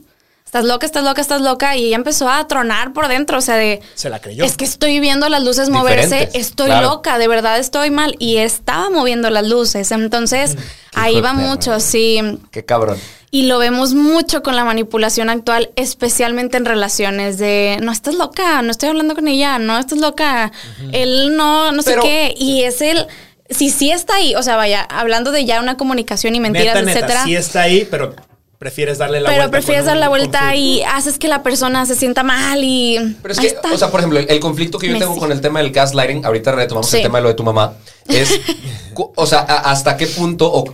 [0.55, 1.77] Estás loca, estás loca, estás loca.
[1.77, 3.81] Y ella empezó a tronar por dentro, o sea, de...
[3.95, 4.45] Se la creyó.
[4.45, 8.15] Es que estoy viendo las luces moverse, estoy loca, de verdad estoy mal.
[8.21, 9.91] Y estaba moviendo las luces.
[9.91, 10.59] Entonces, mm,
[10.95, 12.21] ahí va mucho, sí.
[12.53, 13.01] Qué cabrón.
[13.35, 18.63] Y lo vemos mucho con la manipulación actual, especialmente en relaciones de, no, estás loca,
[18.63, 20.53] no estoy hablando con ella, no, estás loca,
[20.93, 22.33] él no, no sé qué.
[22.39, 23.09] Y es el,
[23.51, 26.93] si sí está ahí, o sea, vaya, hablando de ya una comunicación y mentiras, neta,
[26.93, 27.25] etcétera.
[27.25, 28.15] Sí está ahí, pero
[28.61, 29.41] prefieres darle la vuelta.
[29.41, 33.17] Pero prefieres dar la vuelta y haces que la persona se sienta mal y.
[33.21, 35.59] Pero es que, o sea, por ejemplo, el, conflicto que yo tengo con el tema
[35.59, 37.73] del gaslighting, ahorita retomamos el tema de lo de tu mamá,
[38.07, 38.31] es,
[38.95, 40.65] o sea, hasta qué punto, o,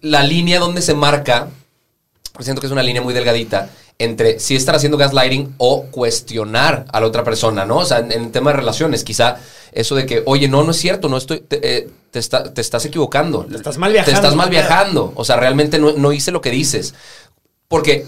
[0.00, 1.50] la línea donde se marca
[2.40, 7.00] siento que es una línea muy delgadita entre si estar haciendo gaslighting o cuestionar a
[7.00, 7.78] la otra persona, ¿no?
[7.78, 9.36] O sea, en, el tema de relaciones, quizá
[9.72, 13.44] eso de que, oye, no, no es cierto, no estoy, te, eh, estás equivocando.
[13.44, 14.10] Te estás mal viajando.
[14.10, 15.12] Te estás mal viajando.
[15.14, 16.94] O sea, realmente no, hice lo que dices.
[17.68, 18.06] Porque,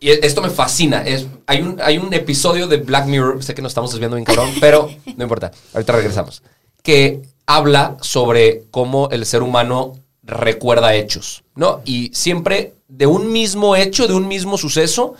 [0.00, 3.62] y esto me fascina, es, hay, un, hay un episodio de Black Mirror, sé que
[3.62, 6.42] nos estamos desviando bien cabrón, pero no importa, ahorita regresamos,
[6.82, 11.82] que habla sobre cómo el ser humano recuerda hechos, ¿no?
[11.84, 15.14] Y siempre de un mismo hecho, de un mismo suceso,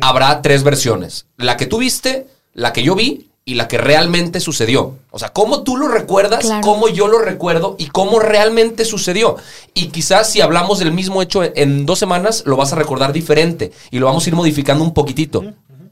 [0.00, 1.26] habrá tres versiones.
[1.36, 4.96] La que tú viste, la que yo vi y la que realmente sucedió.
[5.10, 9.36] O sea, cómo tú lo recuerdas, cómo yo lo recuerdo y cómo realmente sucedió.
[9.74, 13.70] Y quizás si hablamos del mismo hecho en dos semanas, lo vas a recordar diferente
[13.90, 15.44] y lo vamos a ir modificando un poquitito.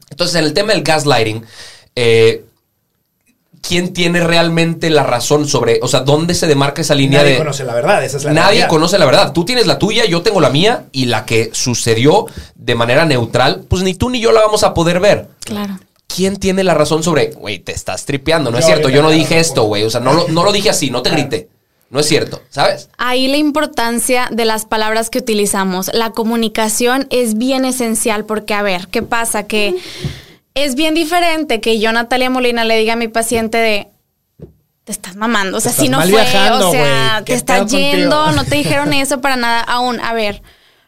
[0.09, 1.45] Entonces, en el tema del gaslighting,
[1.95, 2.45] eh,
[3.61, 7.63] quién tiene realmente la razón sobre, o sea, dónde se demarca esa línea nadie conoce
[7.63, 9.33] la verdad, esa es la Nadie conoce la verdad.
[9.33, 13.65] Tú tienes la tuya, yo tengo la mía y la que sucedió de manera neutral,
[13.67, 15.27] pues ni tú ni yo la vamos a poder ver.
[15.41, 15.79] Claro.
[16.07, 18.49] ¿Quién tiene la razón sobre, güey, te estás tripeando?
[18.49, 19.83] No es cierto, yo no dije esto, güey.
[19.83, 21.49] O sea, no lo, no lo dije así, no te grité.
[21.91, 22.89] No es cierto, ¿sabes?
[22.97, 25.89] Ahí la importancia de las palabras que utilizamos.
[25.93, 29.47] La comunicación es bien esencial porque, a ver, ¿qué pasa?
[29.47, 29.75] Que
[30.53, 33.87] es bien diferente que yo, Natalia Molina, le diga a mi paciente de,
[34.83, 38.55] te estás mamando, o sea, si no fue, o sea, te estás yendo, no te
[38.57, 39.99] dijeron eso para nada aún.
[39.99, 40.41] A ver,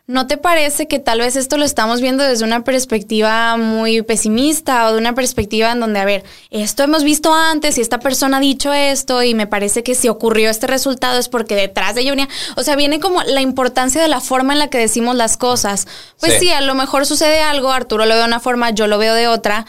[0.07, 4.87] ¿No te parece que tal vez esto lo estamos viendo desde una perspectiva muy pesimista
[4.87, 8.37] o de una perspectiva en donde, a ver, esto hemos visto antes y esta persona
[8.37, 12.03] ha dicho esto y me parece que si ocurrió este resultado es porque detrás de
[12.03, 15.37] venía, o sea, viene como la importancia de la forma en la que decimos las
[15.37, 15.87] cosas.
[16.19, 18.97] Pues sí, a lo mejor sucede algo, Arturo lo ve de una forma, yo lo
[18.97, 19.65] veo de otra,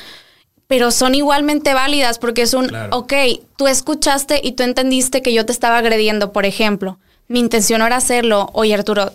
[0.67, 3.13] pero son igualmente válidas porque es un, ok,
[3.57, 6.99] tú escuchaste y tú entendiste que yo te estaba agrediendo, por ejemplo.
[7.29, 8.51] Mi intención no era hacerlo.
[8.55, 9.13] Oye, Arturo,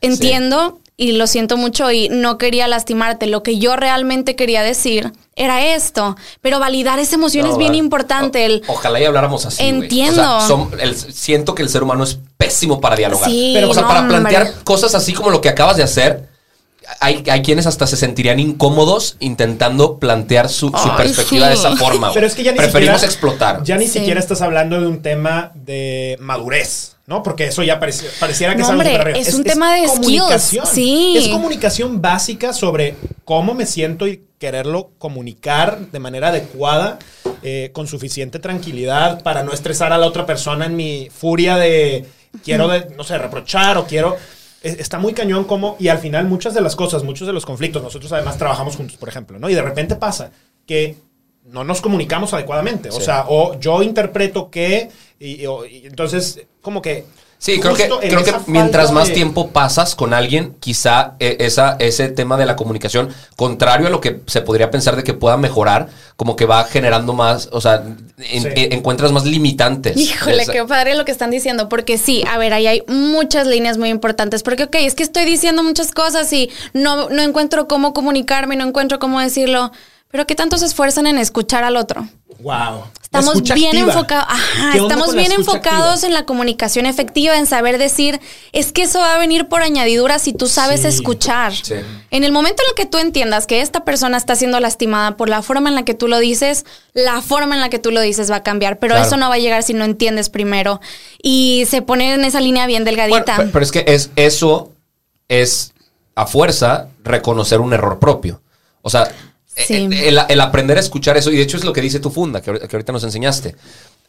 [0.00, 3.26] Entiendo y lo siento mucho y no quería lastimarte.
[3.26, 6.14] Lo que yo realmente quería decir era esto.
[6.42, 8.44] Pero validar esa emoción es bien importante.
[8.44, 9.62] El, ojalá y habláramos así.
[9.62, 10.38] Entiendo.
[11.10, 13.30] siento que el ser humano es pésimo para dialogar.
[13.30, 16.28] Pero, o sea, para plantear cosas así como lo que acabas de hacer.
[16.98, 22.12] Hay, hay, quienes hasta se sentirían incómodos intentando plantear su, perspectiva de esa forma.
[22.12, 23.62] Pero es que ya ni Preferimos explotar.
[23.62, 26.96] Ya ni siquiera estás hablando de un tema de madurez.
[27.10, 27.24] ¿No?
[27.24, 28.82] Porque eso ya pareciera que es algo
[29.16, 30.64] Es, un tema de comunicación.
[30.64, 31.16] Sí.
[31.18, 32.94] Es comunicación básica sobre
[33.24, 37.00] cómo me siento y quererlo comunicar de manera adecuada,
[37.42, 42.06] eh, con suficiente tranquilidad para no estresar a la otra persona en mi furia de
[42.44, 44.16] quiero, no sé, reprochar o quiero
[44.62, 47.44] e, está muy cañón como, y al final muchas de las cosas, muchos de los
[47.44, 49.50] conflictos, nosotros además trabajamos juntos, por ejemplo, ¿no?
[49.50, 50.30] Y de repente pasa
[50.64, 50.94] que
[51.50, 52.90] no nos comunicamos adecuadamente.
[52.90, 55.44] O sea, o yo interpreto que, y,
[55.84, 57.04] entonces, como que...
[57.38, 62.08] Sí, creo que, creo que mientras más tiempo pasas con alguien, quizá eh, esa, ese
[62.08, 65.88] tema de la comunicación, contrario a lo que se podría pensar de que pueda mejorar,
[66.16, 67.82] como que va generando más, o sea,
[68.18, 69.96] eh, encuentras más limitantes.
[69.96, 73.78] Híjole, qué padre lo que están diciendo, porque sí, a ver, ahí hay muchas líneas
[73.78, 77.94] muy importantes, porque, ok, es que estoy diciendo muchas cosas y no, no encuentro cómo
[77.94, 79.72] comunicarme, no encuentro cómo decirlo.
[80.10, 82.08] Pero ¿qué tanto se esfuerzan en escuchar al otro?
[82.40, 82.84] Wow.
[83.02, 84.28] Estamos bien enfocados,
[84.72, 88.20] estamos bien enfocados en la comunicación efectiva, en saber decir,
[88.52, 91.52] es que eso va a venir por añadidura si tú sabes escuchar.
[92.12, 95.28] En el momento en el que tú entiendas que esta persona está siendo lastimada por
[95.28, 98.00] la forma en la que tú lo dices, la forma en la que tú lo
[98.00, 100.80] dices va a cambiar, pero eso no va a llegar si no entiendes primero
[101.20, 103.48] y se pone en esa línea bien delgadita.
[103.52, 104.70] pero, es que es eso
[105.28, 105.72] es
[106.14, 108.40] a fuerza reconocer un error propio.
[108.82, 109.10] O sea,
[109.68, 112.10] eh, eh, el, aprender a escuchar eso, y de hecho es lo que dice tu
[112.10, 113.54] funda, que, ahorita nos enseñaste.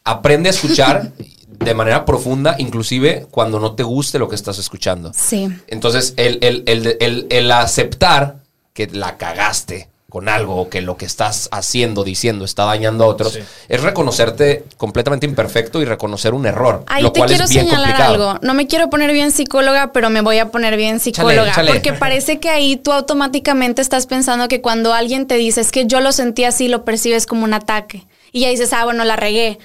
[0.04, 1.12] Aprende a escuchar
[1.48, 5.12] de manera profunda, inclusive cuando no te guste lo que estás escuchando.
[5.16, 5.48] Sí.
[5.68, 6.98] Entonces, el, el,
[7.30, 8.38] el aceptar
[8.74, 13.08] que la cagaste, con algo o que lo que estás haciendo, diciendo, está dañando a
[13.08, 16.84] otros, es reconocerte completamente imperfecto y reconocer un error.
[16.88, 18.38] Ahí te quiero señalar algo.
[18.42, 21.54] No me quiero poner bien psicóloga, pero me voy a poner bien psicóloga.
[21.66, 25.86] Porque parece que ahí tú automáticamente estás pensando que cuando alguien te dice es que
[25.86, 28.06] yo lo sentí así, lo percibes como un ataque.
[28.34, 29.60] Y ya dices, ah, bueno, la regué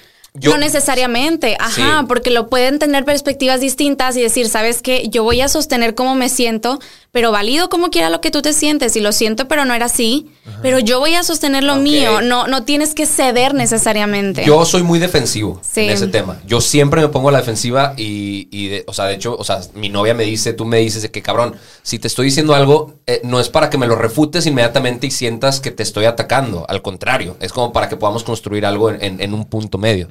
[0.45, 5.41] no necesariamente, ajá, porque lo pueden tener perspectivas distintas y decir, sabes qué, yo voy
[5.41, 6.79] a sostener cómo me siento,
[7.17, 9.87] pero valido como quiera lo que tú te sientes y lo siento, pero no era
[9.87, 10.27] así,
[10.61, 14.45] pero yo voy a sostener lo mío, no, no tienes que ceder necesariamente.
[14.45, 18.83] Yo soy muy defensivo en ese tema, yo siempre me pongo a la defensiva y,
[18.85, 21.23] o sea, de hecho, o sea, mi novia me dice, tú me dices de que
[21.23, 25.07] cabrón, si te estoy diciendo algo, eh, no es para que me lo refutes inmediatamente
[25.07, 28.91] y sientas que te estoy atacando, al contrario, es como para que podamos construir algo
[28.91, 30.07] en, un punto medio.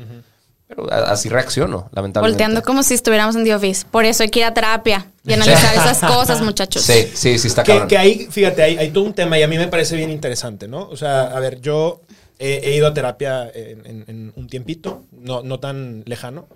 [0.68, 2.20] Pero así reacciono, lamentablemente.
[2.20, 3.86] Volteando como si estuviéramos en The Office.
[3.88, 6.82] Por eso hay que ir a terapia y analizar esas cosas, muchachos.
[6.82, 7.86] Sí, sí, sí está claro.
[7.86, 10.88] Que, ahí, fíjate, hay, todo un tema y a mí me parece bien interesante, ¿no?
[10.88, 12.02] O sea, a ver, yo
[12.38, 16.48] he, ido a terapia en, un tiempito, no, no tan lejano,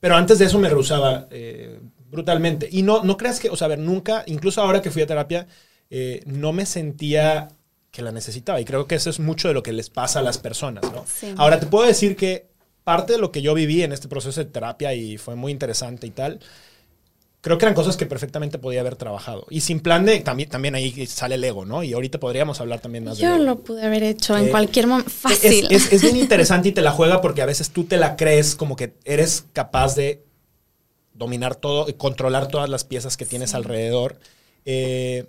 [0.00, 1.80] pero antes de eso me rehusaba eh,
[2.10, 2.68] brutalmente.
[2.70, 5.06] Y no, no creas que, o sea, a ver, nunca, incluso ahora que fui a
[5.06, 5.46] terapia,
[5.90, 7.48] eh, no me sentía
[7.90, 8.60] que la necesitaba.
[8.60, 11.04] Y creo que eso es mucho de lo que les pasa a las personas, ¿no?
[11.36, 12.53] Ahora, te puedo decir que
[12.84, 16.06] parte de lo que yo viví en este proceso de terapia y fue muy interesante
[16.06, 16.40] y tal,
[17.40, 19.46] creo que eran cosas que perfectamente podía haber trabajado.
[19.50, 21.82] Y sin plan de, también, también ahí sale el ego, ¿no?
[21.82, 24.50] Y ahorita podríamos hablar también más Yo de Yo lo pude haber hecho en eh,
[24.50, 25.10] cualquier momento.
[25.10, 25.66] Fácil.
[25.70, 28.54] Es, es, bien interesante y te la juega porque a veces tú te la crees
[28.54, 30.24] como que eres capaz de
[31.14, 34.18] dominar todo y controlar todas las piezas que tienes alrededor.
[34.64, 35.26] Eh,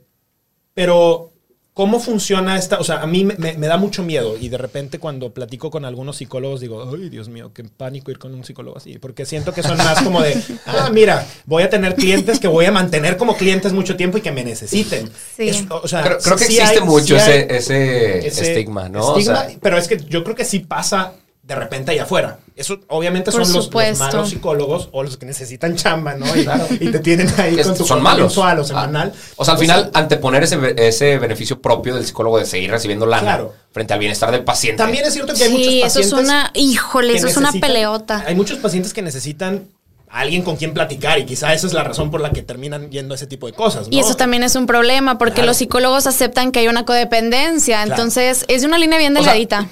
[0.74, 1.34] pero
[1.76, 2.80] ¿Cómo funciona esta?
[2.80, 6.16] O sea, a mí me, da mucho miedo y de repente cuando platico con algunos
[6.16, 9.62] psicólogos digo, ay, Dios mío, qué pánico ir con un psicólogo así, porque siento que
[9.62, 13.36] son más como de, ah, mira, voy a tener clientes que voy a mantener como
[13.36, 15.12] clientes mucho tiempo y que me necesiten.
[15.36, 15.68] Sí.
[15.70, 19.14] o sea, creo, que existe mucho ese, estigma, ¿no?
[19.62, 21.12] pero es que yo creo que sí pasa
[21.46, 22.40] de repente allá afuera.
[22.56, 26.26] Eso obviamente son los, malos psicólogos o los que necesitan chamba, ¿no?
[26.80, 28.38] Y, te tienen ahí con tu son malos.
[28.38, 29.14] a lo ah, semanal.
[29.36, 33.46] o sea, al final, anteponer ese, ese beneficio propio del psicólogo de seguir recibiendo lana
[33.72, 34.78] frente al bienestar del paciente.
[34.78, 35.96] También es cierto que hay muchos pacientes.
[36.08, 38.24] eso es una, híjole, eso es una peleota.
[38.26, 39.68] Hay muchos pacientes que necesitan
[40.10, 43.14] alguien con quien platicar y quizá esa es la razón por la que terminan yendo
[43.14, 43.88] a ese tipo de cosas.
[43.92, 48.46] Y eso también es un problema porque los psicólogos aceptan que hay una codependencia, entonces
[48.48, 49.68] es una línea bien delgadita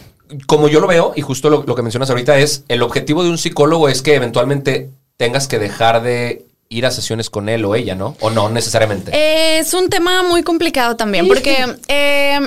[0.48, 3.38] como yo lo veo, y justo lo, que mencionas ahorita es, el objetivo de un
[3.38, 7.96] psicólogo es que eventualmente tengas que dejar de ir a sesiones con él o ella,
[7.96, 8.16] ¿no?
[8.20, 9.12] O no necesariamente.
[9.60, 12.40] es un tema muy complicado también, porque eh,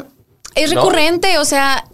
[0.55, 1.85] es recurrente, o sea,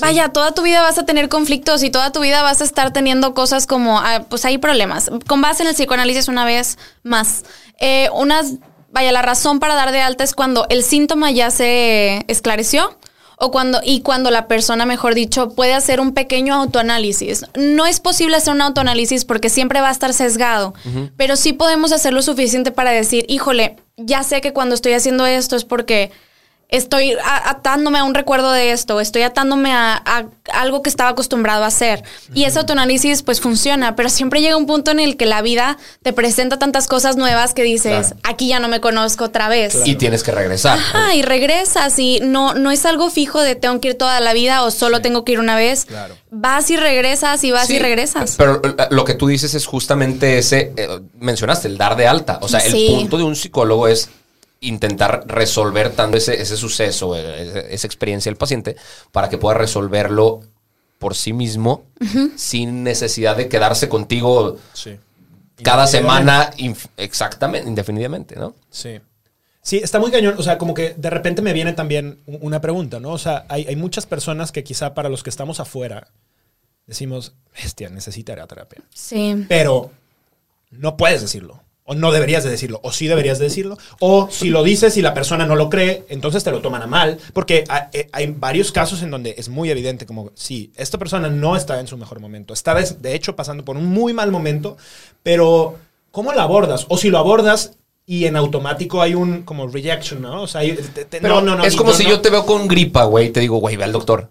[0.00, 2.92] vaya, toda tu vida vas a tener conflictos y toda tu vida vas a estar
[2.92, 5.10] teniendo cosas como, ah, pues hay problemas.
[5.26, 7.44] Con base en el psicoanálisis una vez más,
[7.80, 8.54] eh, unas,
[8.90, 12.96] vaya, la razón para dar de alta es cuando el síntoma ya se esclareció
[13.42, 17.44] o cuando, y cuando la persona, mejor dicho, puede hacer un pequeño autoanálisis.
[17.56, 20.74] No es posible hacer un autoanálisis porque siempre va a estar sesgado,
[21.16, 25.26] pero sí podemos hacer lo suficiente para decir, híjole, ya sé que cuando estoy haciendo
[25.26, 26.12] esto es porque
[26.72, 30.02] estoy atándome a un recuerdo de esto, estoy atándome a,
[30.52, 32.02] algo que estaba acostumbrado a hacer.
[32.34, 35.78] Y ese autoanálisis pues funciona, pero siempre llega un punto en el que la vida
[36.02, 39.82] te presenta tantas cosas nuevas que dices, aquí ya no me conozco otra vez.
[39.84, 40.78] Y tienes que regresar.
[40.78, 44.32] Ajá, y regresas y no, no es algo fijo de tengo que ir toda la
[44.32, 45.86] vida o solo tengo que ir una vez.
[46.30, 48.36] Vas y regresas y vas y regresas.
[48.38, 52.38] Pero eh, lo que tú dices es justamente ese, eh, mencionaste, el dar de alta.
[52.40, 54.08] O sea, el punto de un psicólogo es
[54.62, 58.76] intentar resolver tanto ese, ese suceso, eh, esa experiencia del paciente,
[59.12, 60.40] para que pueda resolverlo
[60.98, 61.84] por sí mismo,
[62.36, 64.56] sin necesidad de quedarse contigo
[65.62, 66.50] cada semana,
[66.96, 68.54] exactamente, indefinidamente, ¿no?
[68.70, 69.00] Sí.
[69.62, 70.36] Sí, está muy cañón.
[70.38, 73.10] O sea, como que de repente me viene también una pregunta, ¿no?
[73.10, 76.08] O sea, hay, hay muchas personas que quizá para los que estamos afuera
[76.86, 78.82] decimos, bestia, necesita terapia.
[78.90, 79.44] Sí.
[79.48, 79.90] Pero
[80.70, 81.61] no puedes decirlo.
[81.84, 83.76] O no deberías de decirlo, o sí deberías de decirlo.
[83.98, 86.86] O si lo dices y la persona no lo cree, entonces te lo toman a
[86.86, 87.18] mal.
[87.32, 91.56] Porque eh, hay, varios casos en donde es muy evidente como, sí, esta persona no
[91.56, 92.54] está en su mejor momento.
[92.54, 94.76] Está de hecho pasando por un muy mal momento,
[95.22, 95.76] pero
[96.12, 96.86] ¿cómo lo abordas?
[96.88, 97.72] O si lo abordas
[98.06, 100.42] y en automático hay un como rejection, ¿no?
[100.42, 100.62] O sea,
[101.20, 101.64] no, no, no.
[101.64, 103.92] Es como si yo te veo con gripa, güey, y te digo, güey, ve al
[103.92, 104.28] doctor.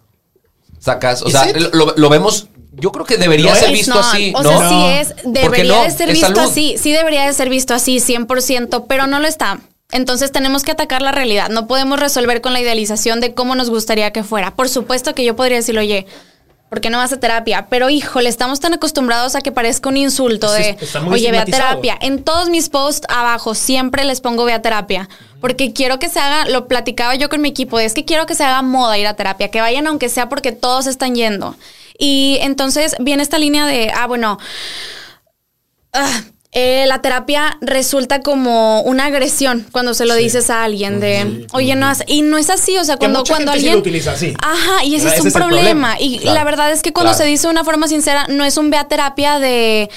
[0.79, 2.47] Sacas, o sea, lo, vemos
[2.81, 4.33] yo creo que debería ser visto así.
[4.35, 6.75] O sea, sí es, debería de ser visto así.
[6.77, 9.59] Sí debería de ser visto así, 100%, pero no lo está.
[9.91, 11.49] Entonces tenemos que atacar la realidad.
[11.49, 14.55] No podemos resolver con la idealización de cómo nos gustaría que fuera.
[14.55, 16.07] Por supuesto que yo podría decirle, oye,
[16.69, 17.67] ¿por qué no vas a terapia?
[17.69, 20.75] Pero híjole, estamos tan acostumbrados a que parezca un insulto de,
[21.07, 21.99] oye, ve a terapia.
[22.01, 25.07] En todos mis posts abajo siempre les pongo ve a terapia.
[25.39, 28.33] Porque quiero que se haga, lo platicaba yo con mi equipo, es que quiero que
[28.33, 31.55] se haga moda ir a terapia, que vayan aunque sea porque todos están yendo.
[32.03, 34.39] Y entonces viene esta línea de, ah, bueno,
[35.93, 36.21] ah,
[36.53, 41.75] eh, la terapia resulta como una agresión cuando se lo dices a alguien de, oye,
[41.75, 43.75] no, y no es así, o sea, cuando, cuando alguien...
[43.75, 44.33] lo utiliza así.
[44.41, 45.97] Ajá, y ese es un problema.
[45.97, 48.69] Y la verdad es que cuando se dice de una forma sincera, no es un
[48.69, 49.89] vea terapia de,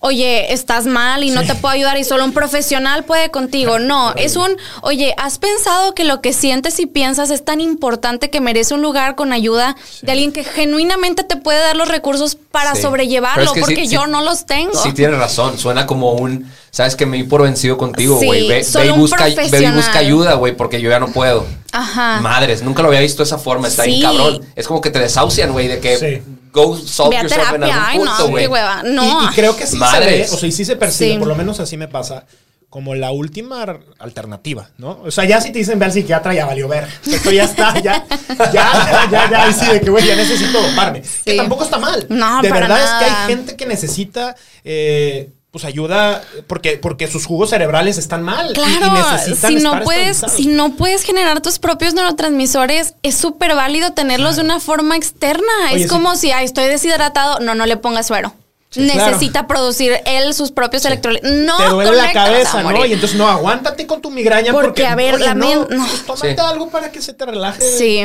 [0.00, 3.78] oye, estás mal y no te puedo ayudar y solo un profesional puede contigo.
[3.78, 8.30] No, es un, oye, ¿has pensado que lo que sientes y piensas es tan importante
[8.30, 12.34] que merece un lugar con ayuda de alguien que genuinamente te puede dar los recursos
[12.34, 13.52] para sobrellevarlo?
[13.60, 14.74] porque yo no los tengo.
[14.74, 18.48] Sí, tienes razón, suena como como un, sabes que me di por vencido contigo, güey.
[18.48, 19.26] ve, y busca,
[19.74, 21.46] busca ayuda, güey, porque yo ya no puedo.
[21.72, 22.20] Ajá.
[22.20, 24.44] Madres, nunca lo había visto de esa forma, está bien cabrón.
[24.56, 28.48] Es como que te desahucian, güey, de que go solve yourself en algún punto, güey.
[28.48, 29.30] No, no.
[29.30, 31.60] Y, creo que sí se ve, o sea, y sí se percibe, por lo menos
[31.60, 32.24] así me pasa
[32.70, 35.00] como la última alternativa, ¿no?
[35.04, 36.86] O sea, ya si te dicen ve al psiquiatra, ya valió ver.
[37.06, 41.02] Esto ya está, ya, ya, ya, ya, ya, sí, de que, güey, ya necesito doparme.
[41.24, 42.06] Que tampoco está mal.
[42.08, 47.26] No, De verdad es que hay gente que necesita eh, pues ayuda porque, porque sus
[47.26, 48.52] jugos cerebrales están mal.
[48.52, 48.92] Claro,
[49.34, 54.42] si no puedes, si no puedes generar tus propios neurotransmisores, es súper válido tenerlos de
[54.42, 55.72] una forma externa.
[55.72, 58.32] es como si estoy deshidratado, no, no le pongas suero.
[58.76, 61.28] necesita producir él sus propios electrolitos.
[61.28, 62.86] No, te duele la cabeza, ¿no?
[62.86, 65.84] Y entonces no, aguántate con tu migraña porque, a ver, la no, no.
[65.84, 67.60] Pues tómate algo para que se te relaje.
[67.60, 68.04] Sí.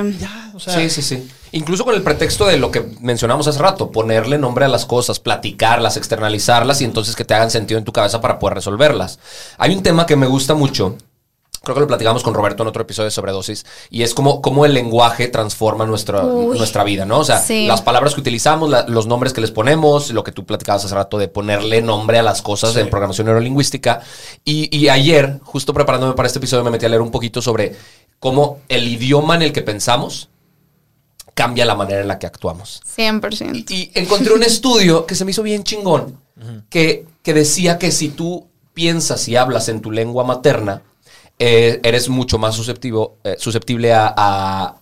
[0.58, 1.30] sí, sí, sí.
[1.56, 5.22] Incluso con el pretexto de lo que mencionamos hace rato, ponerle nombre a las cosas,
[5.22, 9.20] platicarlas, externalizarlas y entonces que te hagan sentido en tu cabeza para poder resolverlas.
[9.58, 10.97] Hay un tema que me gusta mucho
[11.64, 14.66] creo que lo platicamos con Roberto en otro episodio de sobredosis, y es como, cómo
[14.66, 17.20] el lenguaje transforma nuestra, nuestra vida, ¿no?
[17.20, 20.86] O sea, las palabras que utilizamos, los nombres que les ponemos, lo que tú platicabas
[20.86, 24.01] hace rato de ponerle nombre a las cosas en programación neurolingüística.
[24.43, 27.76] Y, y ayer, justo preparándome para este episodio, me metí a leer un poquito sobre
[28.20, 30.30] cómo el idioma en el que pensamos
[31.36, 32.82] cambia la manera en la que actuamos.
[32.98, 33.70] 100%.
[33.70, 36.20] Y, encontré un estudio que se me hizo bien chingón,
[36.70, 40.82] que, que decía que si tú piensas y hablas en tu lengua materna,
[41.38, 44.76] eh, eres mucho más susceptible, eh, susceptible a,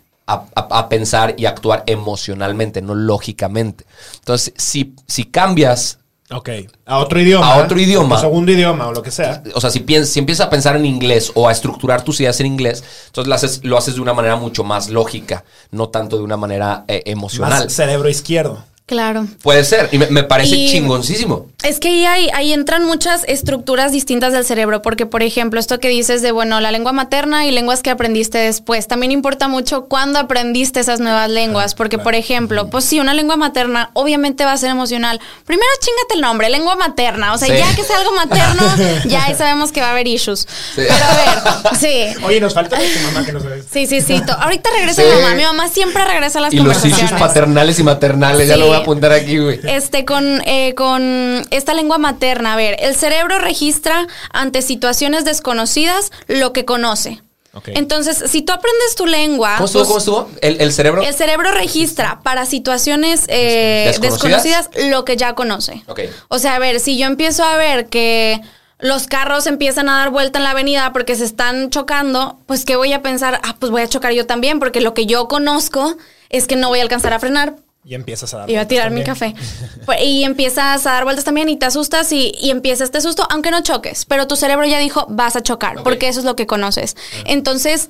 [0.89, 3.85] pensar y actuar emocionalmente, no lógicamente.
[4.19, 5.99] Entonces, si, si cambias...
[6.33, 6.49] Ok,
[6.85, 7.53] a otro idioma.
[7.53, 8.19] A otro idioma.
[8.19, 9.43] segundo idioma o lo que sea.
[9.53, 12.47] O sea, si, si empiezas a pensar en inglés o a estructurar tus ideas en
[12.47, 16.23] inglés, entonces lo haces, lo haces de una manera mucho más lógica, no tanto de
[16.23, 17.65] una manera eh, emocional.
[17.65, 18.63] Más cerebro izquierdo.
[18.85, 19.27] Claro.
[19.41, 21.47] Puede ser, y me, parece chingoncísimo.
[21.63, 25.87] Es que ahí, ahí entran muchas estructuras distintas del cerebro, porque por ejemplo, esto que
[25.87, 30.19] dices de, bueno, la lengua materna y lenguas que aprendiste después, también importa mucho cuándo
[30.19, 34.57] aprendiste esas nuevas lenguas, porque por ejemplo, pues sí, una lengua materna obviamente va a
[34.57, 35.21] ser emocional.
[35.45, 38.63] Primero chingate el nombre, lengua materna, o sea, ya que sea algo materno,
[39.05, 40.45] ya ahí sabemos que va a haber issues.
[40.75, 42.21] Pero a ver, sí.
[42.25, 43.63] Oye, nos falta tu mamá que nos ve.
[43.71, 44.21] Sí, sí, sí.
[44.39, 46.99] Ahorita regresa mi mamá, mi mamá siempre regresa a las y conversaciones.
[46.99, 49.59] Y los issues paternales y maternales, ya lo voy a apuntar aquí, güey.
[49.63, 56.11] Este, con, eh, con esta lengua materna, a ver, el cerebro registra ante situaciones desconocidas
[56.27, 57.21] lo que conoce.
[57.67, 59.53] Entonces, si tú aprendes tu lengua.
[59.57, 59.81] ¿Cómo estuvo?
[59.83, 60.29] Pues, ¿Cómo estuvo?
[60.41, 61.03] ¿El, cerebro?
[61.03, 64.69] El cerebro registra para situaciones eh, ¿Desconocidas?
[64.89, 65.83] lo que ya conoce.
[66.29, 68.41] O sea, a ver, si yo empiezo a ver que
[68.79, 72.75] los carros empiezan a dar vuelta en la avenida porque se están chocando, pues ¿qué
[72.75, 73.39] voy a pensar?
[73.43, 75.95] Ah, pues voy a chocar yo también, porque lo que yo conozco
[76.29, 77.55] es que no voy a alcanzar a frenar
[77.85, 79.35] y empiezas a dar Iba a tirar mi café.
[79.85, 83.27] Pues, y empiezas a dar vueltas también y te asustas y, y, empiezas este susto,
[83.29, 84.05] aunque no choques.
[84.05, 86.95] Pero tu cerebro ya dijo, vas a chocar, porque eso es lo que conoces.
[87.25, 87.89] Entonces,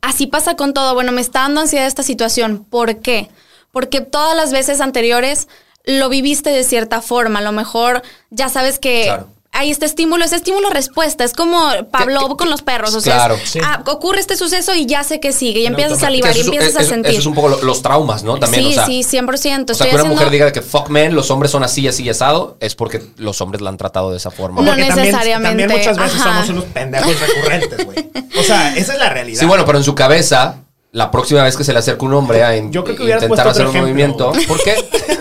[0.00, 0.94] así pasa con todo.
[0.94, 2.64] Bueno, me está dando ansiedad esta situación.
[2.64, 3.28] ¿Por qué?
[3.72, 5.48] Porque todas las veces anteriores
[5.84, 7.40] lo viviste de cierta forma.
[7.40, 9.12] A lo mejor ya sabes que
[9.52, 11.24] hay este estímulo, ese estímulo-respuesta.
[11.24, 12.94] Es como Pablo con los perros.
[12.94, 13.28] O sea,
[13.62, 15.60] ah, ocurre este suceso y ya sé que sigue.
[15.60, 17.12] Y empiezas a salivar y empiezas a sentir.
[17.12, 18.38] Eso es un poco los traumas, ¿no?
[18.38, 19.70] También, sí, sí, 100%.
[19.70, 22.56] O sea, que una mujer diga que fuck men, los hombres son así, así, asado,
[22.60, 24.62] es porque los hombres la han tratado de esa forma.
[24.62, 25.66] No necesariamente.
[25.66, 28.10] También, muchas veces somos unos pendejos recurrentes, güey.
[28.38, 29.40] O sea, esa es la realidad.
[29.40, 30.58] Sí, bueno, pero en su cabeza
[30.92, 34.32] la próxima vez que se le acerque un hombre a intentar hacer un movimiento.
[34.46, 34.76] ¿Por qué?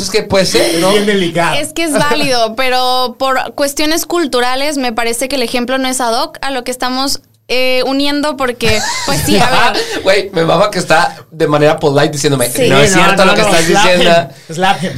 [0.00, 0.92] Pues es que puede ser, ¿no?
[0.92, 1.56] Bien delicado.
[1.56, 6.00] Es que es válido, pero por cuestiones culturales me parece que el ejemplo no es
[6.00, 10.02] ad hoc a lo que estamos eh, uniendo porque, pues sí, a ver.
[10.04, 13.66] Güey, me mama que está de manera polite diciéndome, no es cierto lo que estás
[13.66, 14.10] diciendo.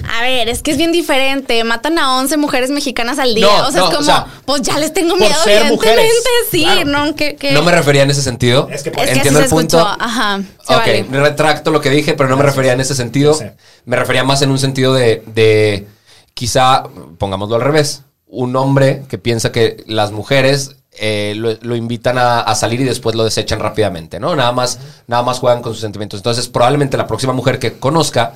[0.08, 1.64] A ver, es que es bien diferente.
[1.64, 3.48] Matan a 11 mujeres mexicanas al día.
[3.66, 6.12] o sea, es como, pues ya les tengo miedo, evidentemente.
[6.50, 7.16] Sí, ¿no?
[7.16, 8.68] Que, No me refería en ese sentido.
[8.70, 9.78] Es que, entiendo el punto.
[9.78, 10.42] Ajá.
[10.68, 13.36] ok, retracto lo que dije, pero no me refería en ese sentido.
[13.84, 15.86] Me refería más en un sentido de, de
[16.34, 16.84] quizá,
[17.18, 22.80] pongámoslo al revés, un hombre que piensa que las mujeres eh, lo, invitan a, salir
[22.82, 24.36] y después lo desechan rápidamente, ¿no?
[24.36, 26.20] Nada más, nada más juegan con sus sentimientos.
[26.20, 28.34] Entonces, probablemente la próxima mujer que conozca,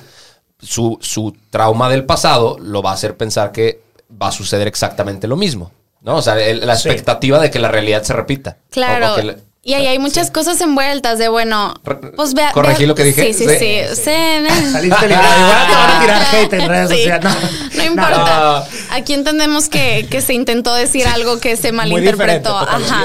[0.59, 5.27] su, su trauma del pasado lo va a hacer pensar que va a suceder exactamente
[5.27, 5.71] lo mismo,
[6.01, 6.17] ¿no?
[6.17, 8.57] O sea, la expectativa de que la realidad se repita.
[8.71, 9.35] Claro.
[9.67, 11.73] Y ahí hay muchas cosas envueltas de, bueno,
[12.15, 12.53] pues vea.
[12.53, 13.33] Corregí lo que dije.
[13.33, 13.95] Sí, sí, sí.
[13.95, 14.71] sí.
[14.71, 15.25] Saliste libre.
[15.39, 17.35] Igual te van a tirar hate en redes sociales.
[17.75, 18.65] No, importa.
[18.91, 22.57] Aquí entendemos que, que, se intentó decir algo que se malinterpretó.
[22.57, 23.03] Ajá.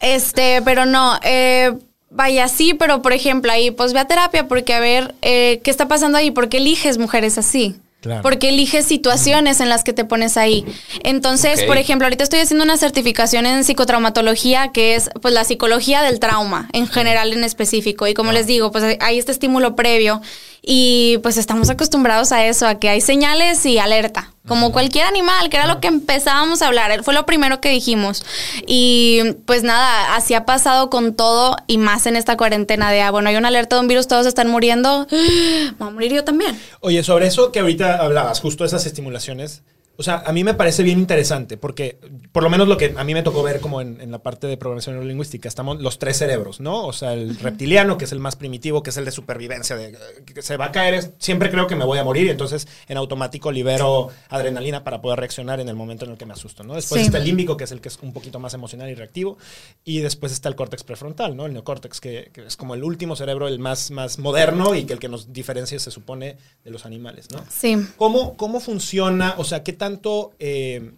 [0.00, 1.16] Este, pero no.
[1.22, 1.74] Eh,
[2.10, 5.70] vaya, sí, pero por ejemplo, ahí, pues ve a terapia porque a ver eh, qué
[5.70, 6.32] está pasando ahí.
[6.32, 7.76] ¿Por qué eliges mujeres así?
[8.22, 10.64] Porque eliges situaciones en las que te pones ahí.
[11.02, 16.02] Entonces, por ejemplo, ahorita estoy haciendo una certificación en psicotraumatología, que es pues la psicología
[16.02, 18.06] del trauma, en general en específico.
[18.06, 20.22] Y como les digo, pues hay este estímulo previo
[20.70, 25.48] y pues estamos acostumbrados a eso, a que hay señales y alerta, como cualquier animal,
[25.48, 28.22] que era lo que empezábamos a hablar, fue lo primero que dijimos.
[28.66, 33.10] Y pues nada, así ha pasado con todo y más en esta cuarentena de, ah,
[33.10, 35.06] bueno, hay una alerta de un virus, todos están muriendo,
[35.80, 36.60] va a morir yo también.
[36.80, 39.62] Oye, sobre eso que ahorita hablabas, justo esas estimulaciones,
[40.00, 41.98] o sea, a mí me parece bien interesante porque,
[42.30, 44.56] por lo menos lo que a mí me tocó ver como en, la parte de
[44.56, 46.86] programación neurolingüística, estamos los tres cerebros, ¿no?
[46.86, 49.98] O sea, el reptiliano, que es el más primitivo, que es el de supervivencia, de
[50.24, 52.96] que se va a caer, siempre creo que me voy a morir y entonces en
[52.96, 56.76] automático libero adrenalina para poder reaccionar en el momento en el que me asusto, ¿no?
[56.76, 59.36] Después está el límbico, que es el que es un poquito más emocional y reactivo,
[59.82, 61.46] y después está el córtex prefrontal, ¿no?
[61.46, 65.00] El neocórtex, que, es como el último cerebro, el más, más moderno y que el
[65.00, 67.44] que nos diferencia, se supone, de los animales, ¿no?
[67.50, 67.76] Sí.
[67.96, 69.34] ¿Cómo, cómo funciona?
[69.38, 70.92] O sea, ¿qué tal tanto, eh,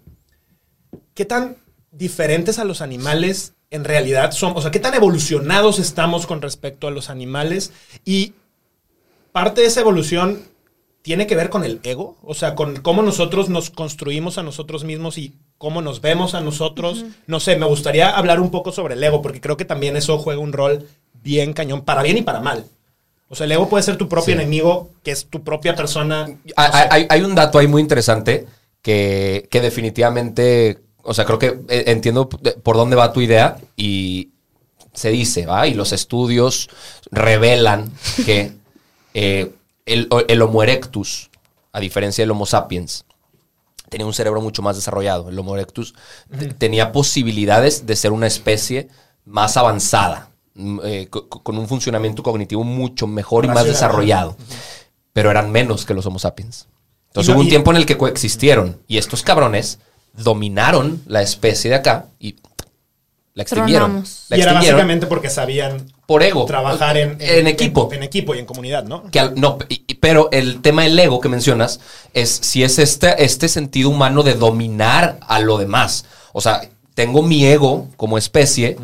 [1.14, 1.56] qué tan
[1.92, 6.88] diferentes a los animales en realidad somos, o sea, qué tan evolucionados estamos con respecto
[6.88, 7.72] a los animales
[8.04, 8.34] y
[9.30, 10.42] parte de esa evolución
[11.02, 14.82] tiene que ver con el ego, o sea, con cómo nosotros nos construimos a nosotros
[14.82, 17.04] mismos y cómo nos vemos a nosotros.
[17.28, 20.18] No sé, me gustaría hablar un poco sobre el ego, porque creo que también eso
[20.18, 20.88] juega un rol
[21.22, 22.66] bien cañón, para bien y para mal.
[23.28, 26.28] O sea, el ego puede ser tu propio enemigo, que es tu propia persona.
[26.56, 28.46] hay, hay, un dato ahí muy interesante
[28.82, 34.30] que, definitivamente, o sea, creo que eh, entiendo por dónde va tu idea y
[34.92, 35.66] se dice, ¿va?
[35.66, 36.68] Y los estudios
[37.10, 37.90] revelan
[38.26, 38.52] que
[39.14, 39.52] eh,
[39.86, 41.30] el, Homo erectus,
[41.72, 43.04] a diferencia del Homo sapiens,
[43.88, 45.28] tenía un cerebro mucho más desarrollado.
[45.28, 45.94] El Homo erectus
[46.58, 48.88] tenía posibilidades de ser una especie
[49.24, 54.36] más avanzada, mm, eh, con un funcionamiento cognitivo mucho mejor y más desarrollado.
[55.12, 56.68] Pero eran menos que los Homo sapiens.
[57.10, 59.80] Entonces hubo un tiempo en el que coexistieron y estos cabrones
[60.12, 62.36] dominaron la especie de acá y
[63.34, 64.04] la extinguieron.
[64.30, 67.88] y era básicamente porque sabían por ego trabajar en, equipo.
[67.92, 69.04] En, equipo y en comunidad, ¿no?
[69.34, 69.58] no
[70.00, 71.80] pero el tema del ego que mencionas
[72.14, 76.04] es si es este, este sentido humano de dominar a lo demás.
[76.32, 76.62] O sea,
[76.94, 78.76] tengo mi ego como especie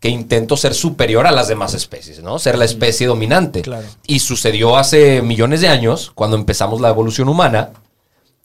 [0.00, 2.38] que intento ser superior a las demás especies, ¿no?
[2.38, 3.62] Ser la especie dominante.
[4.06, 7.70] Y sucedió hace millones de años, cuando empezamos la evolución humana,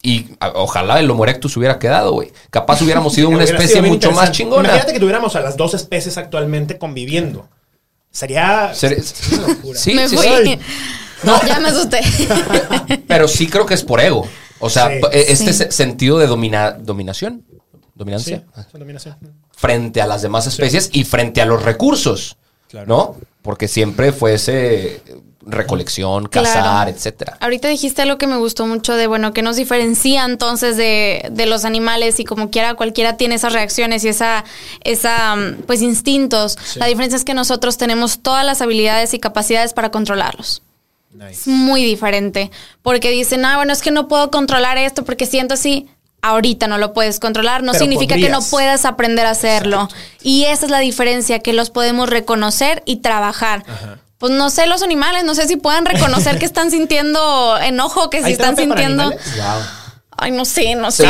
[0.01, 2.31] y ojalá el Homo erectus hubiera quedado, güey.
[2.49, 4.69] Capaz hubiéramos sido una especie mucho más chingona.
[4.69, 7.47] Imagínate que tuviéramos a las dos especies actualmente conviviendo.
[8.11, 10.59] Sería, Sí, me sí, fui.
[11.23, 12.01] No, ya me asusté.
[13.07, 14.27] Pero sí creo que es por ego.
[14.59, 17.45] O sea, este sentido de dominación.
[18.03, 18.43] Dominancia.
[18.73, 19.15] dominación
[19.63, 22.35] frente a las demás especies y frente a los recursos,
[22.85, 23.15] ¿no?
[23.41, 25.01] Porque siempre fuese
[25.45, 27.37] recolección, cazar, etcétera.
[27.39, 31.63] Ahorita dijiste algo que me gustó mucho de, bueno, que nos diferencia entonces de, los
[31.63, 34.43] animales y como quiera cualquiera tiene esas reacciones y esa,
[34.83, 35.35] esa
[35.65, 36.57] pues instintos.
[36.75, 40.61] La diferencia es que nosotros tenemos todas las habilidades y capacidades para controlarlos.
[41.29, 42.51] Es muy diferente.
[42.81, 45.87] Porque dicen, ah, bueno, es que no puedo controlar esto porque siento así
[46.23, 49.89] ahorita no lo puedes controlar, no significa que no puedas aprender a hacerlo.
[50.23, 53.63] Y esa es la diferencia, que los podemos reconocer y trabajar.
[54.17, 58.23] Pues no sé los animales, no sé si puedan reconocer que están sintiendo enojo, que
[58.23, 59.11] si están sintiendo...
[60.23, 61.05] Ay, no sé, no sé.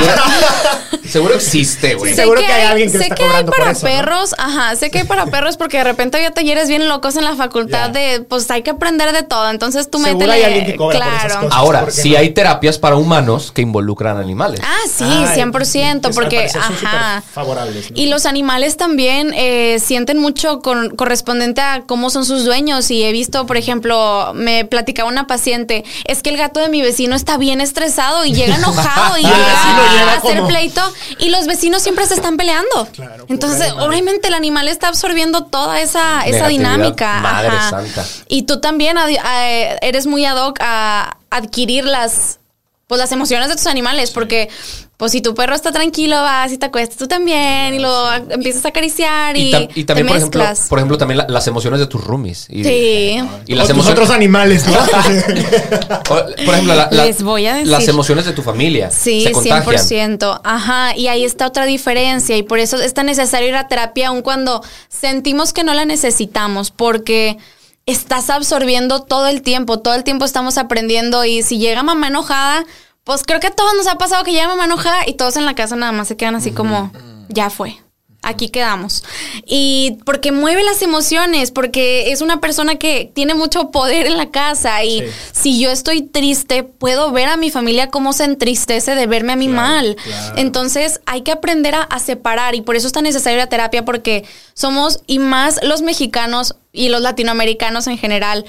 [1.08, 2.16] Seguro, existe, güey.
[2.16, 5.28] Seguro que, hay, alguien que Sé que hay para perros, ajá, sé que hay para
[5.28, 8.72] perros porque de repente había talleres bien locos en la facultad de, pues hay que
[8.72, 9.52] aprender de todo.
[9.52, 10.34] Entonces tú métele.
[10.34, 11.48] Hay alguien que cobra claro.
[11.52, 14.60] Ahora, sí hay terapias para humanos que involucran animales.
[14.64, 17.22] Ah, sí, 100%, porque, ajá.
[17.32, 17.92] Favorables.
[17.94, 22.90] Y los animales también eh, sienten mucho con, correspondiente a cómo son sus dueños.
[22.90, 26.82] Y he visto, por ejemplo, me platicaba una paciente, es que el gato de mi
[26.82, 30.82] vecino está bien estresado y llega enojado y a hacer pleito
[31.20, 32.88] y los vecinos siempre se están peleando.
[33.28, 37.20] Entonces, obviamente el animal está absorbiendo toda esa, esa dinámica.
[37.20, 38.06] Madre santa.
[38.28, 42.40] Y tú también eh, eres muy ad hoc a adquirir las
[42.88, 44.50] pues las emociones de tus animales, porque
[44.98, 48.64] pues si tu perro está tranquilo, vas y te acuestas tú también y lo empiezas
[48.66, 52.48] a acariciar y, y, también, por ejemplo, por ejemplo, también las emociones de tus roomies.
[52.50, 53.20] Y, sí.
[53.48, 54.00] Y las emociones...
[54.00, 54.74] otros animales, ¿no?
[56.08, 57.70] por ejemplo, Les voy a decir.
[57.70, 58.92] las emociones de tu familia.
[58.92, 60.42] Sí, se 100%.
[60.44, 64.10] Ajá, y ahí está otra diferencia y por eso es tan necesario ir a terapia
[64.10, 67.38] aun cuando sentimos que no la necesitamos, porque
[67.86, 72.66] estás absorbiendo todo el tiempo, todo el tiempo estamos aprendiendo y si llega mamá enojada,
[73.04, 75.46] pues creo que a todos nos ha pasado que llega mamá enojada y todos en
[75.46, 76.92] la casa nada más se quedan así como,
[77.28, 77.83] ya fue.
[78.24, 79.04] Aquí quedamos.
[79.46, 84.32] Y porque mueve las emociones, porque es una persona que tiene mucho poder en la
[84.32, 85.04] casa y
[85.34, 89.36] si yo estoy triste, puedo ver a mi familia cómo se entristece de verme a
[89.36, 89.98] mí mal.
[90.38, 93.86] Entonces hay que aprender a, a, separar y por eso es tan necesaria la terapia
[93.86, 98.46] porque somos, y más los mexicanos y los latinoamericanos en general,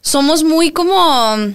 [0.00, 1.54] somos muy como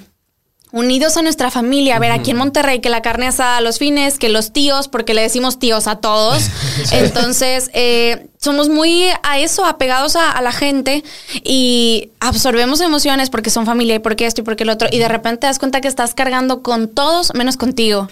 [0.72, 1.96] unidos a nuestra familia.
[1.96, 4.88] A ver, aquí en Monterrey, que la carne asada a los fines, que los tíos,
[4.88, 6.44] porque le decimos tíos a todos.
[6.92, 11.04] Entonces, eh, somos muy a eso, apegados a, la gente
[11.44, 14.88] y absorbemos emociones porque son familia y porque esto y porque el otro.
[14.92, 18.08] Y de repente te das cuenta que estás cargando con todos menos contigo.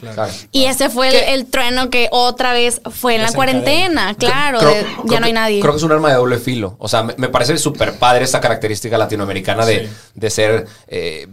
[0.52, 4.16] Y ese fue el, trueno que otra vez fue en la cuarentena.
[4.16, 4.60] Claro,
[5.06, 5.62] ya no hay nadie.
[5.62, 6.76] Creo que es un arma de doble filo.
[6.80, 10.68] O sea, me, parece súper padre esta característica latinoamericana de, de ser.
[10.88, 11.28] Eh,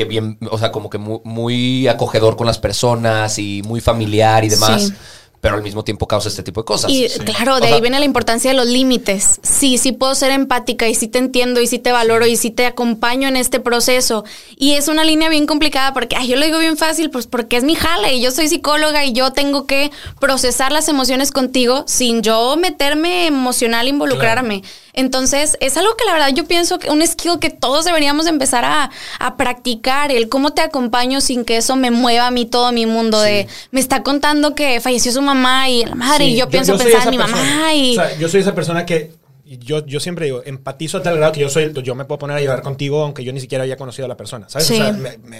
[0.00, 4.48] que bien, o sea, como que muy, acogedor con las personas y muy familiar y
[4.48, 4.94] demás
[5.40, 6.90] pero al mismo tiempo causa este tipo de cosas.
[6.90, 9.40] Y claro, de ahí viene la importancia de los límites.
[9.42, 12.50] Sí, sí puedo ser empática y sí te entiendo y sí te valoro y sí
[12.50, 14.24] te acompaño en este proceso.
[14.56, 17.56] Y es una línea bien complicada porque ay, yo lo digo bien fácil, pues porque
[17.56, 19.90] es mi jale y yo soy psicóloga y yo tengo que
[20.20, 24.62] procesar las emociones contigo sin yo meterme emocional, involucrarme.
[24.92, 28.64] Entonces, es algo que la verdad yo pienso que un skill que todos deberíamos empezar
[28.64, 28.90] a,
[29.36, 33.20] practicar, el cómo te acompaño sin que eso me mueva a mí todo mi mundo
[33.20, 37.04] de me está contando que falleció su mamá y la madre y yo, pienso pensar
[37.04, 37.92] en mi mamá y...
[37.92, 39.12] O sea, yo soy esa persona que
[39.58, 42.36] yo, yo siempre digo, empatizo a tal grado que yo soy, yo me puedo poner
[42.36, 44.70] a llorar contigo aunque yo ni siquiera haya conocido a la persona, ¿sabes?
[44.70, 44.96] O sea,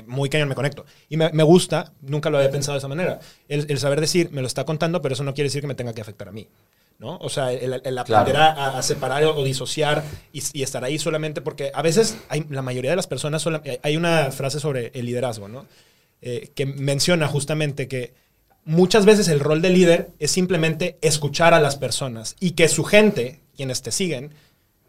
[0.07, 0.85] muy cañón me conecto.
[1.09, 4.31] Y me, me, gusta, nunca lo había pensado de esa manera, el, el, saber decir,
[4.33, 6.33] me lo está contando, pero eso no quiere decir que me tenga que afectar a
[6.33, 6.49] mí.
[7.01, 7.17] ¿No?
[7.17, 12.19] O sea, el, aprender a, separar o disociar y, estar ahí solamente porque a veces
[12.29, 13.45] hay, la mayoría de las personas,
[13.83, 15.67] hay una frase sobre el liderazgo, ¿no?
[16.21, 18.13] Eh, que menciona justamente que
[18.67, 22.85] muchas veces el rol de líder es simplemente escuchar a las personas y que su
[22.85, 24.35] gente, quienes te siguen,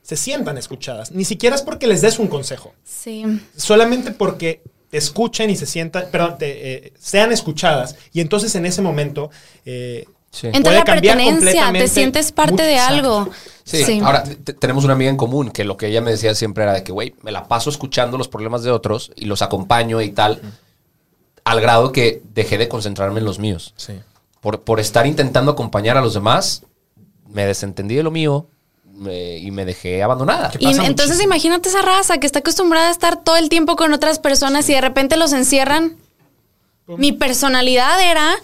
[0.01, 1.11] se sientan escuchadas.
[1.13, 2.73] Ni siquiera es porque les des un consejo.
[2.83, 3.23] Sí.
[3.55, 7.95] Solamente porque te escuchen y se sientan, perdón, eh, sean escuchadas.
[8.11, 9.31] Y entonces en ese momento
[9.63, 10.03] eh,
[10.43, 13.29] Entra la pertenencia, te sientes parte de algo.
[13.63, 14.23] Sí, ahora
[14.59, 16.91] tenemos una amiga en común que lo que ella me decía siempre era de que,
[16.91, 20.41] güey, me la paso escuchando los problemas de otros y los acompaño y tal,
[21.43, 23.73] al grado que dejé de concentrarme en los míos.
[23.77, 23.93] Sí.
[24.39, 26.63] Por, por estar intentando acompañar a los demás,
[27.29, 28.47] me desentendí de lo mío,
[29.09, 30.51] y me dejé abandonada.
[30.59, 34.19] Y entonces imagínate esa raza que está acostumbrada a estar todo el tiempo con otras
[34.19, 35.97] personas y de repente los encierran.
[36.85, 38.35] Mi personalidad era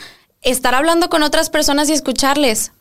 [0.41, 2.71] estar hablando con otras personas y escucharles.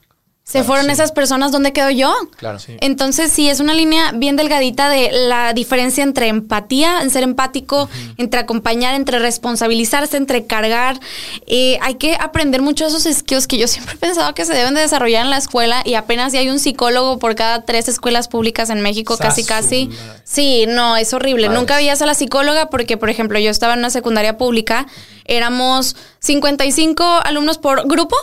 [0.49, 2.15] Se fueron esas personas, ¿dónde quedo yo?
[2.37, 2.77] Claro, sí.
[2.81, 7.89] Entonces, sí, es una línea bien delgadita de la diferencia entre empatía, en ser empático,
[8.17, 11.01] entre acompañar, entre responsabilizarse, entre cargar.
[11.49, 14.75] Eh, hay que aprender mucho esos skills que yo siempre he pensado que se deben
[14.75, 18.29] de desarrollar en la escuela y apenas si hay un psicólogo por cada tres escuelas
[18.29, 19.91] públicas en México, casi, casi.
[20.23, 21.49] Sí, no, es horrible.
[21.49, 24.87] Nunca veías a la psicóloga porque, por ejemplo, yo estaba en una secundaria pública,
[25.25, 28.17] éramos 55 alumnos por grupo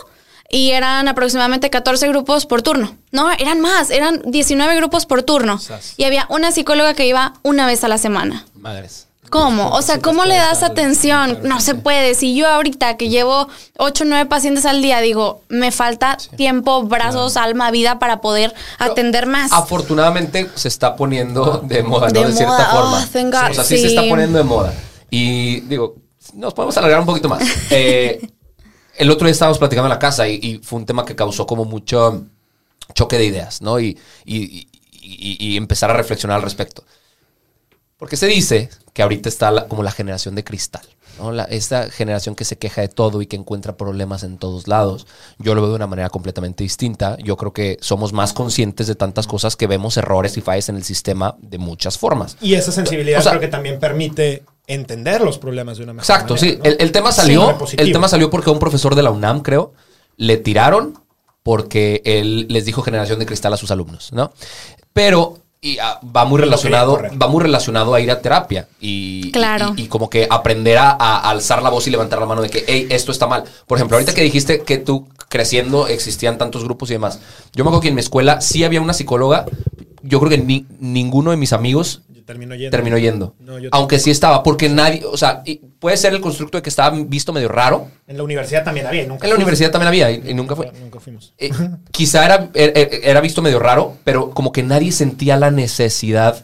[0.50, 2.96] y eran aproximadamente 14 grupos por turno.
[3.10, 5.60] No, eran más, eran 19 grupos por turno.
[5.96, 8.46] Y había una psicóloga que iba una vez a la semana.
[8.54, 9.08] Madres.
[9.30, 9.70] ¿Cómo?
[9.70, 11.40] O sea, ¿cómo le das atención?
[11.42, 12.14] No se puede.
[12.14, 16.84] Si yo ahorita que llevo 8 o 9 pacientes al día, digo, me falta tiempo,
[16.84, 19.50] brazos, alma, vida para poder atender más.
[19.52, 22.22] Afortunadamente se está poniendo de moda, ¿no?
[22.22, 22.98] De, cierta forma.
[22.98, 24.72] Oh, o sea, sí, se está poniendo de moda.
[25.10, 25.96] Y digo,
[26.34, 27.42] nos podemos alargar un poquito más.
[27.70, 28.20] Eh,
[28.96, 31.64] el otro día estábamos platicando en la casa y, fue un tema que causó como
[31.64, 32.24] mucho
[32.94, 33.80] choque de ideas, ¿no?
[33.80, 33.98] Y,
[35.56, 36.84] empezar a reflexionar al respecto.
[37.98, 40.82] Porque se dice que ahorita está como la generación de cristal,
[41.18, 41.32] ¿no?
[41.44, 45.06] esta generación que se queja de todo y que encuentra problemas en todos lados.
[45.38, 47.16] Yo lo veo de una manera completamente distinta.
[47.18, 50.76] Yo creo que somos más conscientes de tantas cosas que vemos errores y fallas en
[50.76, 52.36] el sistema de muchas formas.
[52.40, 56.58] Y esa sensibilidad creo que también permite entender los problemas de una mejor Exacto, sí.
[56.62, 57.56] El, tema salió.
[57.76, 59.72] el tema salió porque a un profesor de la UNAM, creo,
[60.16, 60.98] le tiraron
[61.42, 64.32] porque él les dijo generación de cristal a sus alumnos, ¿no?
[64.92, 69.72] Pero y, ah, va muy relacionado, va muy relacionado a ir a terapia y, claro.
[69.76, 70.90] y, como que aprender a,
[71.30, 73.44] alzar la voz y levantar la mano de que, hey, esto está mal.
[73.66, 77.18] Por ejemplo, ahorita que dijiste que tú creciendo existían tantos grupos y demás.
[77.54, 79.46] Yo me acuerdo que en mi escuela sí había una psicóloga.
[80.02, 82.70] Yo creo que ni, ninguno de mis amigos terminó yendo.
[82.70, 83.34] Terminó yendo.
[83.72, 85.42] Aunque sí estaba, porque nadie, o sea,
[85.78, 87.88] puede ser el constructo de que estaba visto medio raro.
[88.06, 90.72] En la universidad también había, nunca En la universidad también había y, nunca fue.
[90.80, 91.32] Nunca fuimos.
[91.38, 91.50] Eh,
[91.90, 96.42] quizá era, er, er, era, visto medio raro, pero como que nadie sentía la necesidad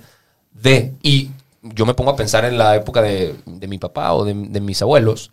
[0.52, 0.92] de.
[1.02, 1.30] Y
[1.62, 5.30] yo me pongo a pensar en la época de, mi papá o de, mis abuelos.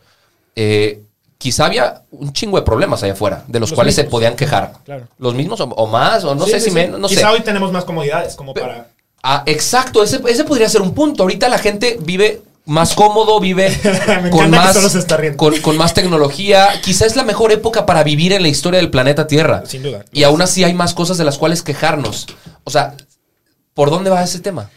[0.55, 1.03] Eh,
[1.37, 4.73] quizá había un chingo de problemas allá afuera, de los, cuales se podían quejar.
[4.83, 5.07] Claro.
[5.19, 8.35] Los mismos o, más, o no sé si menos, no quizá hoy tenemos más comodidades
[8.35, 8.87] como para
[9.23, 11.23] Ah, exacto, ese, podría ser un punto.
[11.23, 13.69] Ahorita la gente vive más cómodo, vive
[14.31, 14.77] con, más,
[15.61, 16.69] con, más tecnología.
[16.81, 19.63] Quizá es la mejor época para vivir en la historia del planeta Tierra.
[19.65, 20.05] Sin duda.
[20.11, 22.27] Y aún así hay más cosas de las cuales quejarnos.
[22.63, 22.95] O sea,
[23.73, 24.69] ¿por dónde va ese tema?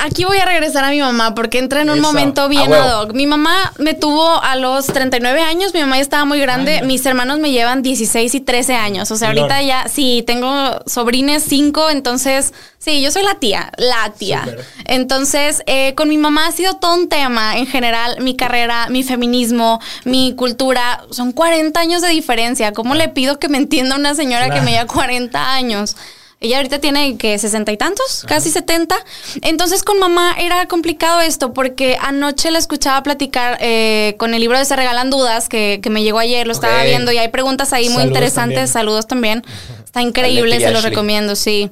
[0.00, 3.14] Aquí voy a regresar a mi mamá porque entra en un momento bien ad hoc.
[3.14, 7.04] Mi mamá me tuvo a los 39 años, mi mamá ya estaba muy grande, mis
[7.04, 9.10] hermanos me llevan 16 y 13 años.
[9.10, 10.48] O sea, ahorita ya, sí, tengo
[10.86, 14.46] sobrines 5, entonces, sí, yo soy la tía, la tía.
[14.84, 19.02] Entonces, eh, con mi mamá ha sido todo un tema en general, mi carrera, mi
[19.02, 21.02] feminismo, mi cultura.
[21.10, 22.72] Son 40 años de diferencia.
[22.72, 25.96] ¿Cómo le pido que me entienda una señora que me lleva 40 años?
[26.40, 28.96] Ella ahorita tiene que sesenta y tantos, casi setenta.
[29.42, 34.56] Entonces con mamá era complicado esto porque anoche la escuchaba platicar eh, con el libro
[34.56, 37.88] de Se Regalan Dudas que, me llegó ayer, lo estaba viendo y hay preguntas ahí
[37.88, 38.70] muy interesantes.
[38.70, 39.44] Saludos también.
[39.84, 41.70] Está increíble, se los recomiendo, sí.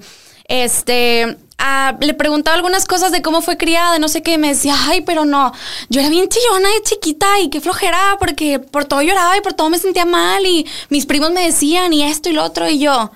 [0.48, 4.74] Este, ah, le preguntaba algunas cosas de cómo fue criada, no sé qué, me decía,
[4.88, 5.52] ay, pero no,
[5.88, 9.54] yo era bien chillona de chiquita y qué flojera, porque por todo lloraba y por
[9.54, 12.78] todo me sentía mal y mis primos me decían y esto y lo otro y
[12.78, 13.10] yo,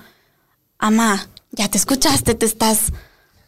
[0.77, 2.91] amá, ya te escuchaste, te estás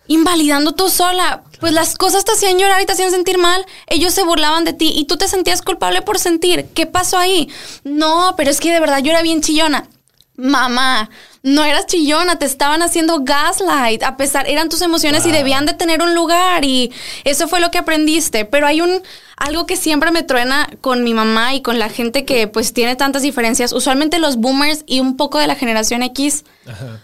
[0.08, 1.44] invalidando tú sola.
[1.60, 3.66] Pues las cosas te hacían llorar y te hacían sentir mal.
[3.88, 6.68] Ellos se burlaban de ti y tú te sentías culpable por sentir.
[6.74, 7.50] ¿Qué pasó ahí?
[7.84, 9.88] No, pero es que de verdad yo era bien chillona.
[10.36, 11.12] Mamá,
[11.44, 14.02] no eras chillona, te estaban haciendo gaslight.
[14.04, 16.92] A pesar, eran tus emociones y debían de tener un lugar y
[17.24, 18.44] eso fue lo que aprendiste.
[18.44, 19.04] Pero hay un
[19.38, 22.96] algo que siempre me truena con mi mamá y con la gente que pues tiene
[22.96, 23.72] tantas diferencias.
[23.72, 26.44] Usualmente los boomers y un poco de la generación X.
[26.66, 27.00] Ajá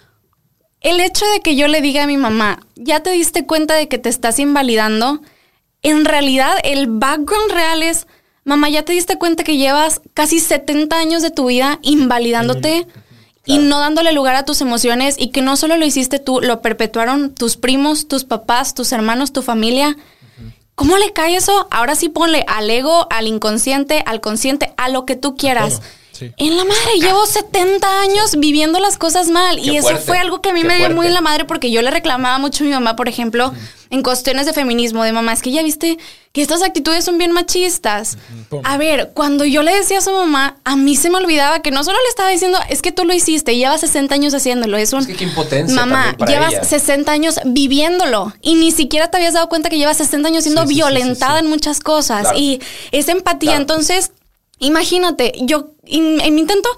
[0.82, 3.88] el hecho de que yo le diga a mi mamá, ya te diste cuenta de
[3.88, 5.22] que te estás invalidando,
[5.82, 8.08] en realidad el background real es,
[8.44, 12.88] mamá, ya te diste cuenta que llevas casi 70 años de tu vida invalidándote
[13.46, 16.62] y no dándole lugar a tus emociones y que no solo lo hiciste tú, lo
[16.62, 19.98] perpetuaron tus primos, tus papás, tus hermanos, tu familia.
[20.76, 21.68] ¿Cómo le cae eso?
[21.72, 25.82] Ahora sí ponle al ego, al inconsciente, al consciente, a lo que tú quieras.
[26.38, 29.60] En la madre, llevo 70 años viviendo las cosas mal.
[29.60, 31.82] y eso fue algo que a mí me dio muy en la madre porque yo
[31.82, 33.54] le reclamaba mucho a mi mamá, por ejemplo,
[33.90, 35.98] en cuestiones de feminismo, de mamá, es que ya viste
[36.32, 38.18] que estas actitudes son bien machistas.
[38.64, 41.72] A ver, cuando yo le decía a su mamá, a mí se me olvidaba que
[41.72, 44.78] no solo le estaba diciendo, es que tú lo hiciste, y llevas 60 años haciéndolo.
[44.78, 45.00] Es un.
[45.00, 45.76] Es que qué impotencia.
[45.76, 50.28] Mamá, llevas 60 años viviéndolo y ni siquiera te habías dado cuenta que llevas 60
[50.28, 52.28] años siendo violentada en muchas cosas.
[52.36, 52.62] Y
[52.92, 54.12] esa empatía, entonces
[54.60, 56.70] Imagínate, yo en mi intento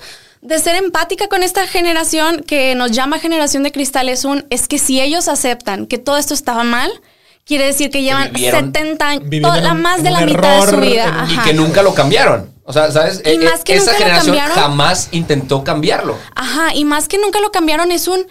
[0.42, 4.68] de ser empática con esta generación que nos llama generación de cristal es un, es
[4.68, 6.92] que si ellos aceptan que todo esto estaba mal,
[7.46, 9.24] quiere decir que llevan 70 años,
[9.62, 11.28] la más de la mitad de su vida.
[11.30, 12.52] Y que nunca lo cambiaron.
[12.64, 13.22] O sea, ¿sabes?
[13.26, 16.18] Y e, más que Esa generación jamás intentó cambiarlo.
[16.36, 18.26] Ajá, y más que nunca lo cambiaron es un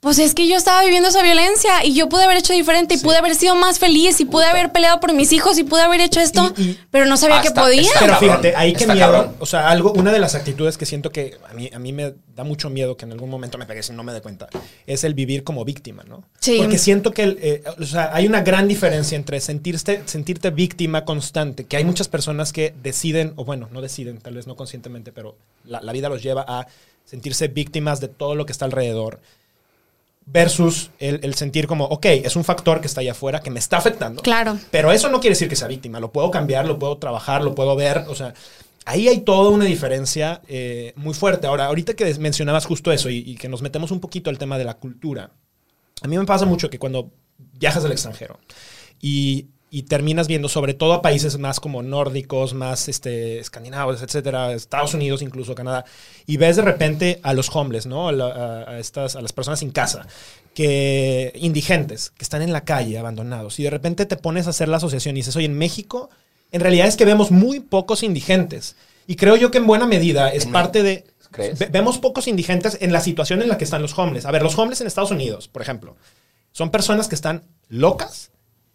[0.00, 2.98] pues es que yo estaba viviendo esa violencia y yo pude haber hecho diferente y
[2.98, 6.00] pude haber sido más feliz y pude haber peleado por mis hijos y pude haber
[6.00, 6.54] hecho esto,
[6.90, 7.90] pero no sabía que podía.
[8.00, 11.36] pero fíjate, ahí que miedo, o sea, algo, una de las actitudes que siento que
[11.46, 13.92] a mí, a mí me da mucho miedo que en algún momento me pegue si
[13.92, 14.48] no me dé cuenta,
[14.86, 16.24] es el vivir como víctima, ¿no?
[16.40, 16.56] Sí.
[16.58, 21.64] Porque siento que, eh, o sea, hay una gran diferencia entre sentirte, sentirte víctima constante,
[21.64, 25.36] que hay muchas personas que deciden, o bueno, no deciden, tal vez no conscientemente, pero
[25.64, 26.66] la, la vida los lleva a
[27.04, 29.20] sentirse víctimas de todo lo que está alrededor
[30.26, 33.78] versus el, sentir como, ok, es un factor que está allá afuera que me está
[33.78, 34.22] afectando.
[34.22, 34.58] Claro.
[34.70, 36.00] Pero eso no quiere decir que sea víctima.
[36.00, 38.04] Lo puedo cambiar, lo puedo trabajar, lo puedo ver.
[38.08, 38.34] O sea,
[38.84, 41.46] ahí hay toda una diferencia eh, muy fuerte.
[41.46, 44.56] Ahora, ahorita que mencionabas justo eso y, y, que nos metemos un poquito al tema
[44.56, 45.30] de la cultura,
[46.02, 47.10] a mí me pasa mucho que cuando
[47.58, 48.38] viajas al extranjero
[49.00, 54.52] y y terminas viendo sobre todo a países más como nórdicos, más este, escandinavos, etcétera,
[54.52, 55.84] Estados Unidos, incluso Canadá,
[56.26, 58.08] y ves de repente a los homeless, ¿no?
[58.08, 60.08] A, estas, a las personas sin casa,
[60.54, 64.68] que indigentes, que están en la calle, abandonados, y de repente te pones a hacer
[64.68, 66.10] la asociación y dices, oye, en México,
[66.50, 68.74] en realidad es que vemos muy pocos indigentes.
[69.06, 71.04] Y creo yo que en buena medida es parte de...
[71.70, 74.26] vemos pocos indigentes en la situación en la que están los homeless.
[74.26, 75.96] A ver, los homeless en Estados Unidos, por ejemplo,
[76.52, 78.30] son personas que están locas,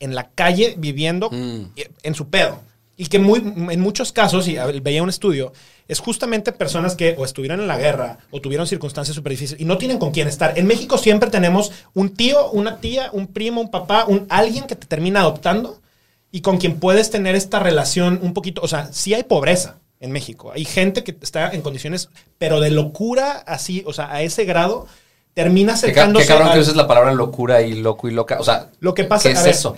[0.05, 1.65] en la calle viviendo mm.
[2.03, 2.61] en su pedo.
[2.97, 5.51] Y que muy, en muchos casos, y veía un estudio,
[5.87, 9.65] es justamente personas que o estuvieron en la guerra o tuvieron circunstancias súper difíciles y
[9.65, 10.57] no tienen con quién estar.
[10.57, 14.75] En México siempre tenemos un tío, una tía, un primo, un papá, un alguien que
[14.75, 15.81] te termina adoptando
[16.31, 18.61] y con quien puedes tener esta relación un poquito.
[18.61, 20.51] O sea, sí hay pobreza en México.
[20.53, 24.87] Hay gente que está en condiciones, pero de locura así, o sea, a ese grado
[25.35, 26.25] termina acercándose.
[26.25, 28.37] Qué, cabrón que uses la palabra locura y loco y loca.
[28.39, 29.75] O sea, lo que pasa es eso.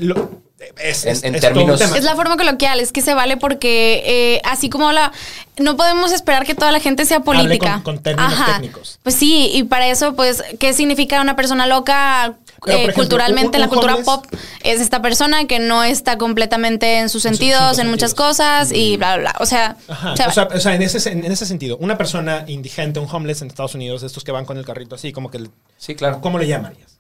[0.78, 1.82] es, en, términos.
[1.82, 5.12] Es la forma coloquial, es que se vale porque eh, así como la.
[5.58, 7.82] No podemos esperar que toda la gente sea política.
[7.84, 9.00] con, términos técnicos.
[9.02, 12.36] Pues sí, y para eso, pues, ¿qué significa una persona loca?
[12.66, 14.26] Eh, culturalmente, la cultura pop
[14.64, 19.18] es esta persona que no está completamente en sus sentidos, en muchas cosas y bla,
[19.18, 19.36] bla, bla.
[19.40, 23.50] O sea, o sea, en, ese, en ese sentido, una persona indigente, un homeless en
[23.50, 25.48] Estados Unidos, estos que van con el carrito así, como que...
[25.78, 26.20] Sí, claro.
[26.22, 26.98] ¿Cómo le llamarías?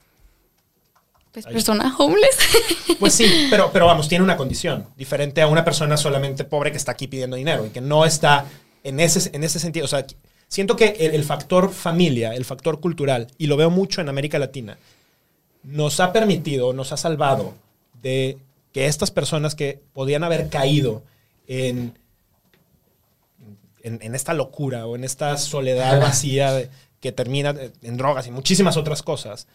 [1.31, 2.37] Pues persona homeless.
[2.99, 6.77] Pues sí, pero, pero vamos, tiene una condición diferente a una persona solamente pobre que
[6.77, 8.45] está aquí pidiendo dinero y que no está
[8.83, 9.85] en ese, en ese sentido.
[9.85, 10.03] O sea,
[10.47, 14.79] siento que el, factor familia, el factor cultural, y lo veo mucho en América Latina,
[15.67, 17.53] nos ha permitido, nos ha salvado
[18.01, 18.37] de
[18.71, 21.03] que estas personas que podían haber caído
[21.47, 21.97] en,
[23.83, 26.69] en, esta locura o en esta soledad vacía
[27.01, 29.47] que termina en drogas y muchísimas otras cosas,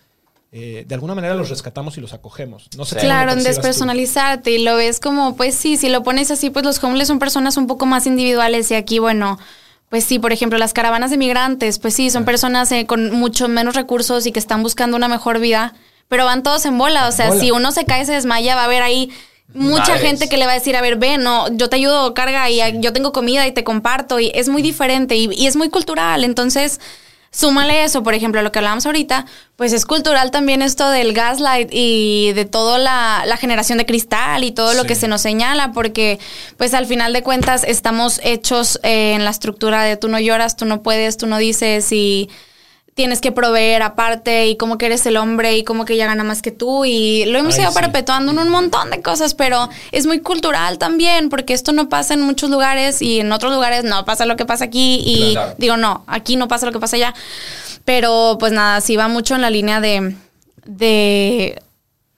[0.53, 2.69] eh, de alguna manera los rescatamos y los acogemos.
[2.77, 6.51] No sé claro, en despersonalizarte y lo ves como, pues sí, si lo pones así,
[6.51, 9.39] pues los homeless son personas un poco más individuales y aquí, bueno,
[9.89, 13.49] pues sí, por ejemplo, las caravanas de migrantes, pues sí, son personas eh, con mucho
[13.49, 15.75] menos recursos y que están buscando una mejor vida,
[16.13, 18.65] pero van todos en bola, o sea, si uno se cae, se desmaya, va a
[18.67, 19.11] haber ahí
[19.55, 22.51] mucha gente que le va a decir, a ver, ven, no, yo te ayudo, carga
[22.51, 25.71] y yo tengo comida y te comparto y es muy diferente y, y es muy
[25.71, 26.81] cultural, entonces
[27.35, 29.25] Súmale eso, por ejemplo, lo que hablábamos ahorita,
[29.57, 34.53] pues es cultural también esto del gaslight y de toda la, generación de cristal y
[34.53, 36.19] todo lo que se nos señala, porque
[36.59, 40.57] pues al final de cuentas estamos hechos eh, en la estructura de tú no lloras,
[40.57, 42.29] tú no puedes, tú no dices y
[42.95, 46.25] tienes que proveer aparte y como que eres el hombre y como que ella gana
[46.25, 50.07] más que tú y lo hemos ido perpetuando en un montón de cosas, pero es
[50.07, 54.05] muy cultural también porque esto no pasa en muchos lugares y en otros lugares no
[54.05, 57.15] pasa lo que pasa aquí y digo, no, aquí no pasa lo que pasa allá,
[57.87, 60.15] pero pues nada, sí va mucho en la línea de,
[60.67, 61.63] de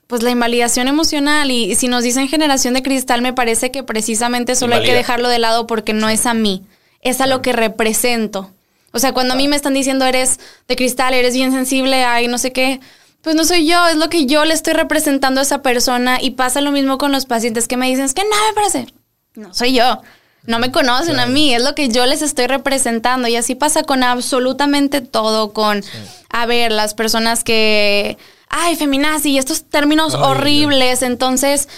[0.08, 4.56] pues la invalidación emocional y, si nos dicen generación de cristal me parece que precisamente
[4.56, 6.64] solo hay que dejarlo de lado porque no es a mí,
[7.00, 8.50] es a lo que represento.
[8.94, 10.38] O sea, cuando a mí me están diciendo eres
[10.68, 12.80] de cristal, eres bien sensible, ay, no sé qué,
[13.22, 16.30] pues no soy yo, es lo que yo le estoy representando a esa persona y
[16.30, 18.86] pasa lo mismo con los pacientes que me dicen, es que no me parece,
[19.34, 20.00] no soy yo.
[20.46, 23.28] No me conocen a mí, es lo que yo les estoy representando.
[23.28, 25.82] Y así pasa con absolutamente todo, con,
[26.28, 28.18] a ver, las personas que,
[28.50, 31.00] ay, feminazi, y estos términos horribles.
[31.00, 31.70] Entonces,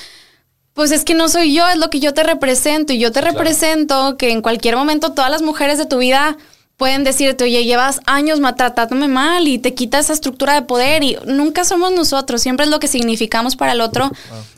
[0.75, 2.93] pues es que no soy yo, es lo que yo te represento.
[2.93, 6.37] Y yo te represento que en cualquier momento todas las mujeres de tu vida
[6.77, 11.17] pueden decirte, oye, llevas años maltratándome mal y te quita esa estructura de poder y
[11.25, 14.11] nunca somos nosotros, siempre es lo que significamos para el otro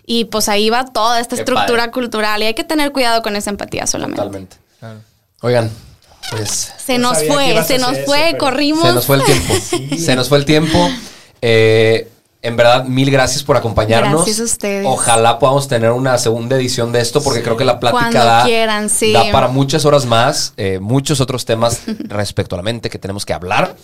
[0.05, 3.51] y pues ahí va toda esta estructura cultural y hay que tener cuidado con esa
[3.51, 4.23] empatía solamente.
[4.23, 4.57] Totalmente.
[5.41, 5.71] Oigan,
[6.31, 6.73] pues...
[6.85, 8.83] Se nos fue, se nos fue, corrimos.
[8.83, 9.55] Se nos fue el tiempo.
[9.99, 10.91] Se nos fue el tiempo.
[11.41, 12.09] Eh,
[12.49, 14.25] en verdad, mil gracias por acompañarnos.
[14.25, 14.87] Gracias a ustedes.
[14.87, 18.91] Ojalá podamos tener una segunda edición de esto, porque creo que la plática da, quieran,
[18.91, 19.13] sí.
[19.13, 23.25] da, para muchas horas más, eh, muchos otros temas respecto a la mente que tenemos
[23.25, 23.77] que hablar.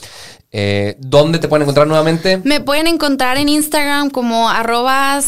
[0.57, 2.41] Eh, ¿Dónde te pueden encontrar nuevamente?
[2.45, 5.21] Me pueden encontrar en Instagram como arroba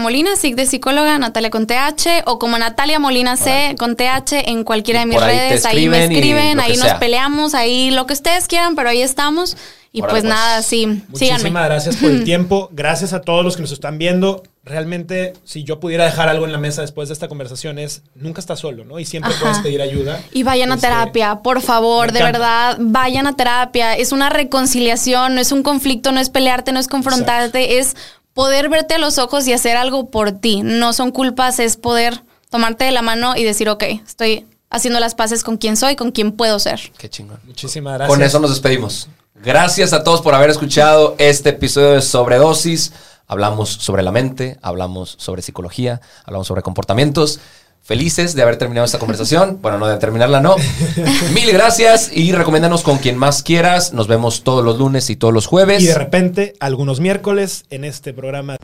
[0.00, 4.64] Molina, sic de psicóloga, Natalia con TH, o como Natalia Molina C con TH en
[4.64, 5.66] cualquiera de mis redes.
[5.66, 9.54] Ahí me escriben, ahí nos peleamos, ahí lo que ustedes quieran, pero ahí estamos.
[9.96, 12.68] Y pues, nada, sí, Muchísimas gracias por el tiempo.
[12.70, 14.42] Gracias a todos los que nos están viendo.
[14.62, 18.38] Realmente, si yo pudiera dejar algo en la mesa después de esta conversación es, nunca
[18.40, 18.98] estás solo, ¿no?
[18.98, 20.20] Y siempre puedes pedir ayuda.
[20.32, 23.94] Y vayan a este, terapia, por favor, de verdad, vayan a terapia.
[23.94, 27.96] Es una reconciliación, no es un conflicto, no es pelearte, no es confrontarte, es
[28.34, 30.60] poder verte a los ojos y hacer algo por ti.
[30.62, 35.14] No son culpas, es poder tomarte de la mano y decir, ok, estoy haciendo las
[35.14, 36.92] paces con quien soy, con quien puedo ser.
[36.98, 37.40] Qué chingón.
[37.44, 38.14] Muchísimas gracias.
[38.14, 39.08] Con eso nos despedimos.
[39.44, 42.92] Gracias a todos por haber escuchado este episodio de Sobredosis.
[43.26, 47.40] Hablamos sobre la mente, hablamos sobre psicología, hablamos sobre comportamientos.
[47.82, 49.58] Felices de haber terminado esta conversación.
[49.62, 50.56] Bueno, no de terminarla, no.
[51.34, 53.92] Mil gracias y recomiéndanos con quien más quieras.
[53.92, 55.82] Nos vemos todos los lunes y todos los jueves.
[55.82, 58.56] Y de repente, algunos miércoles en este programa.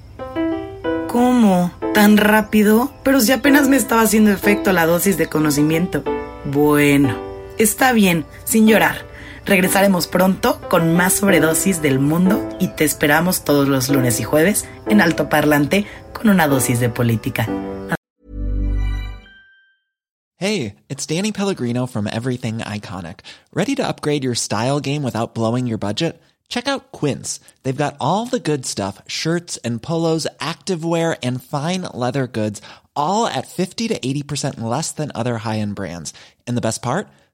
[1.09, 1.71] ¿Cómo?
[1.95, 2.91] ¿Tan rápido?
[3.03, 6.03] Pero si apenas me estaba haciendo efecto la dosis de conocimiento.
[6.47, 7.17] Bueno,
[7.59, 9.12] está bien, sin llorar.
[9.45, 14.67] Regresaremos pronto con más sobredosis del mundo y te esperamos todos los lunes y jueves
[14.87, 17.49] en Alto Parlante con una dosis de política.
[20.37, 23.21] Hey, it's Danny Pellegrino from Everything Iconic.
[23.55, 26.21] Ready to upgrade your style game without blowing your budget?
[26.49, 27.39] Check out Quince.
[27.63, 32.61] They've got all the good stuff, shirts and polos, activewear and fine leather goods,
[32.97, 36.13] all at 50 to 80% less than other high-end brands.
[36.47, 37.09] And the best part?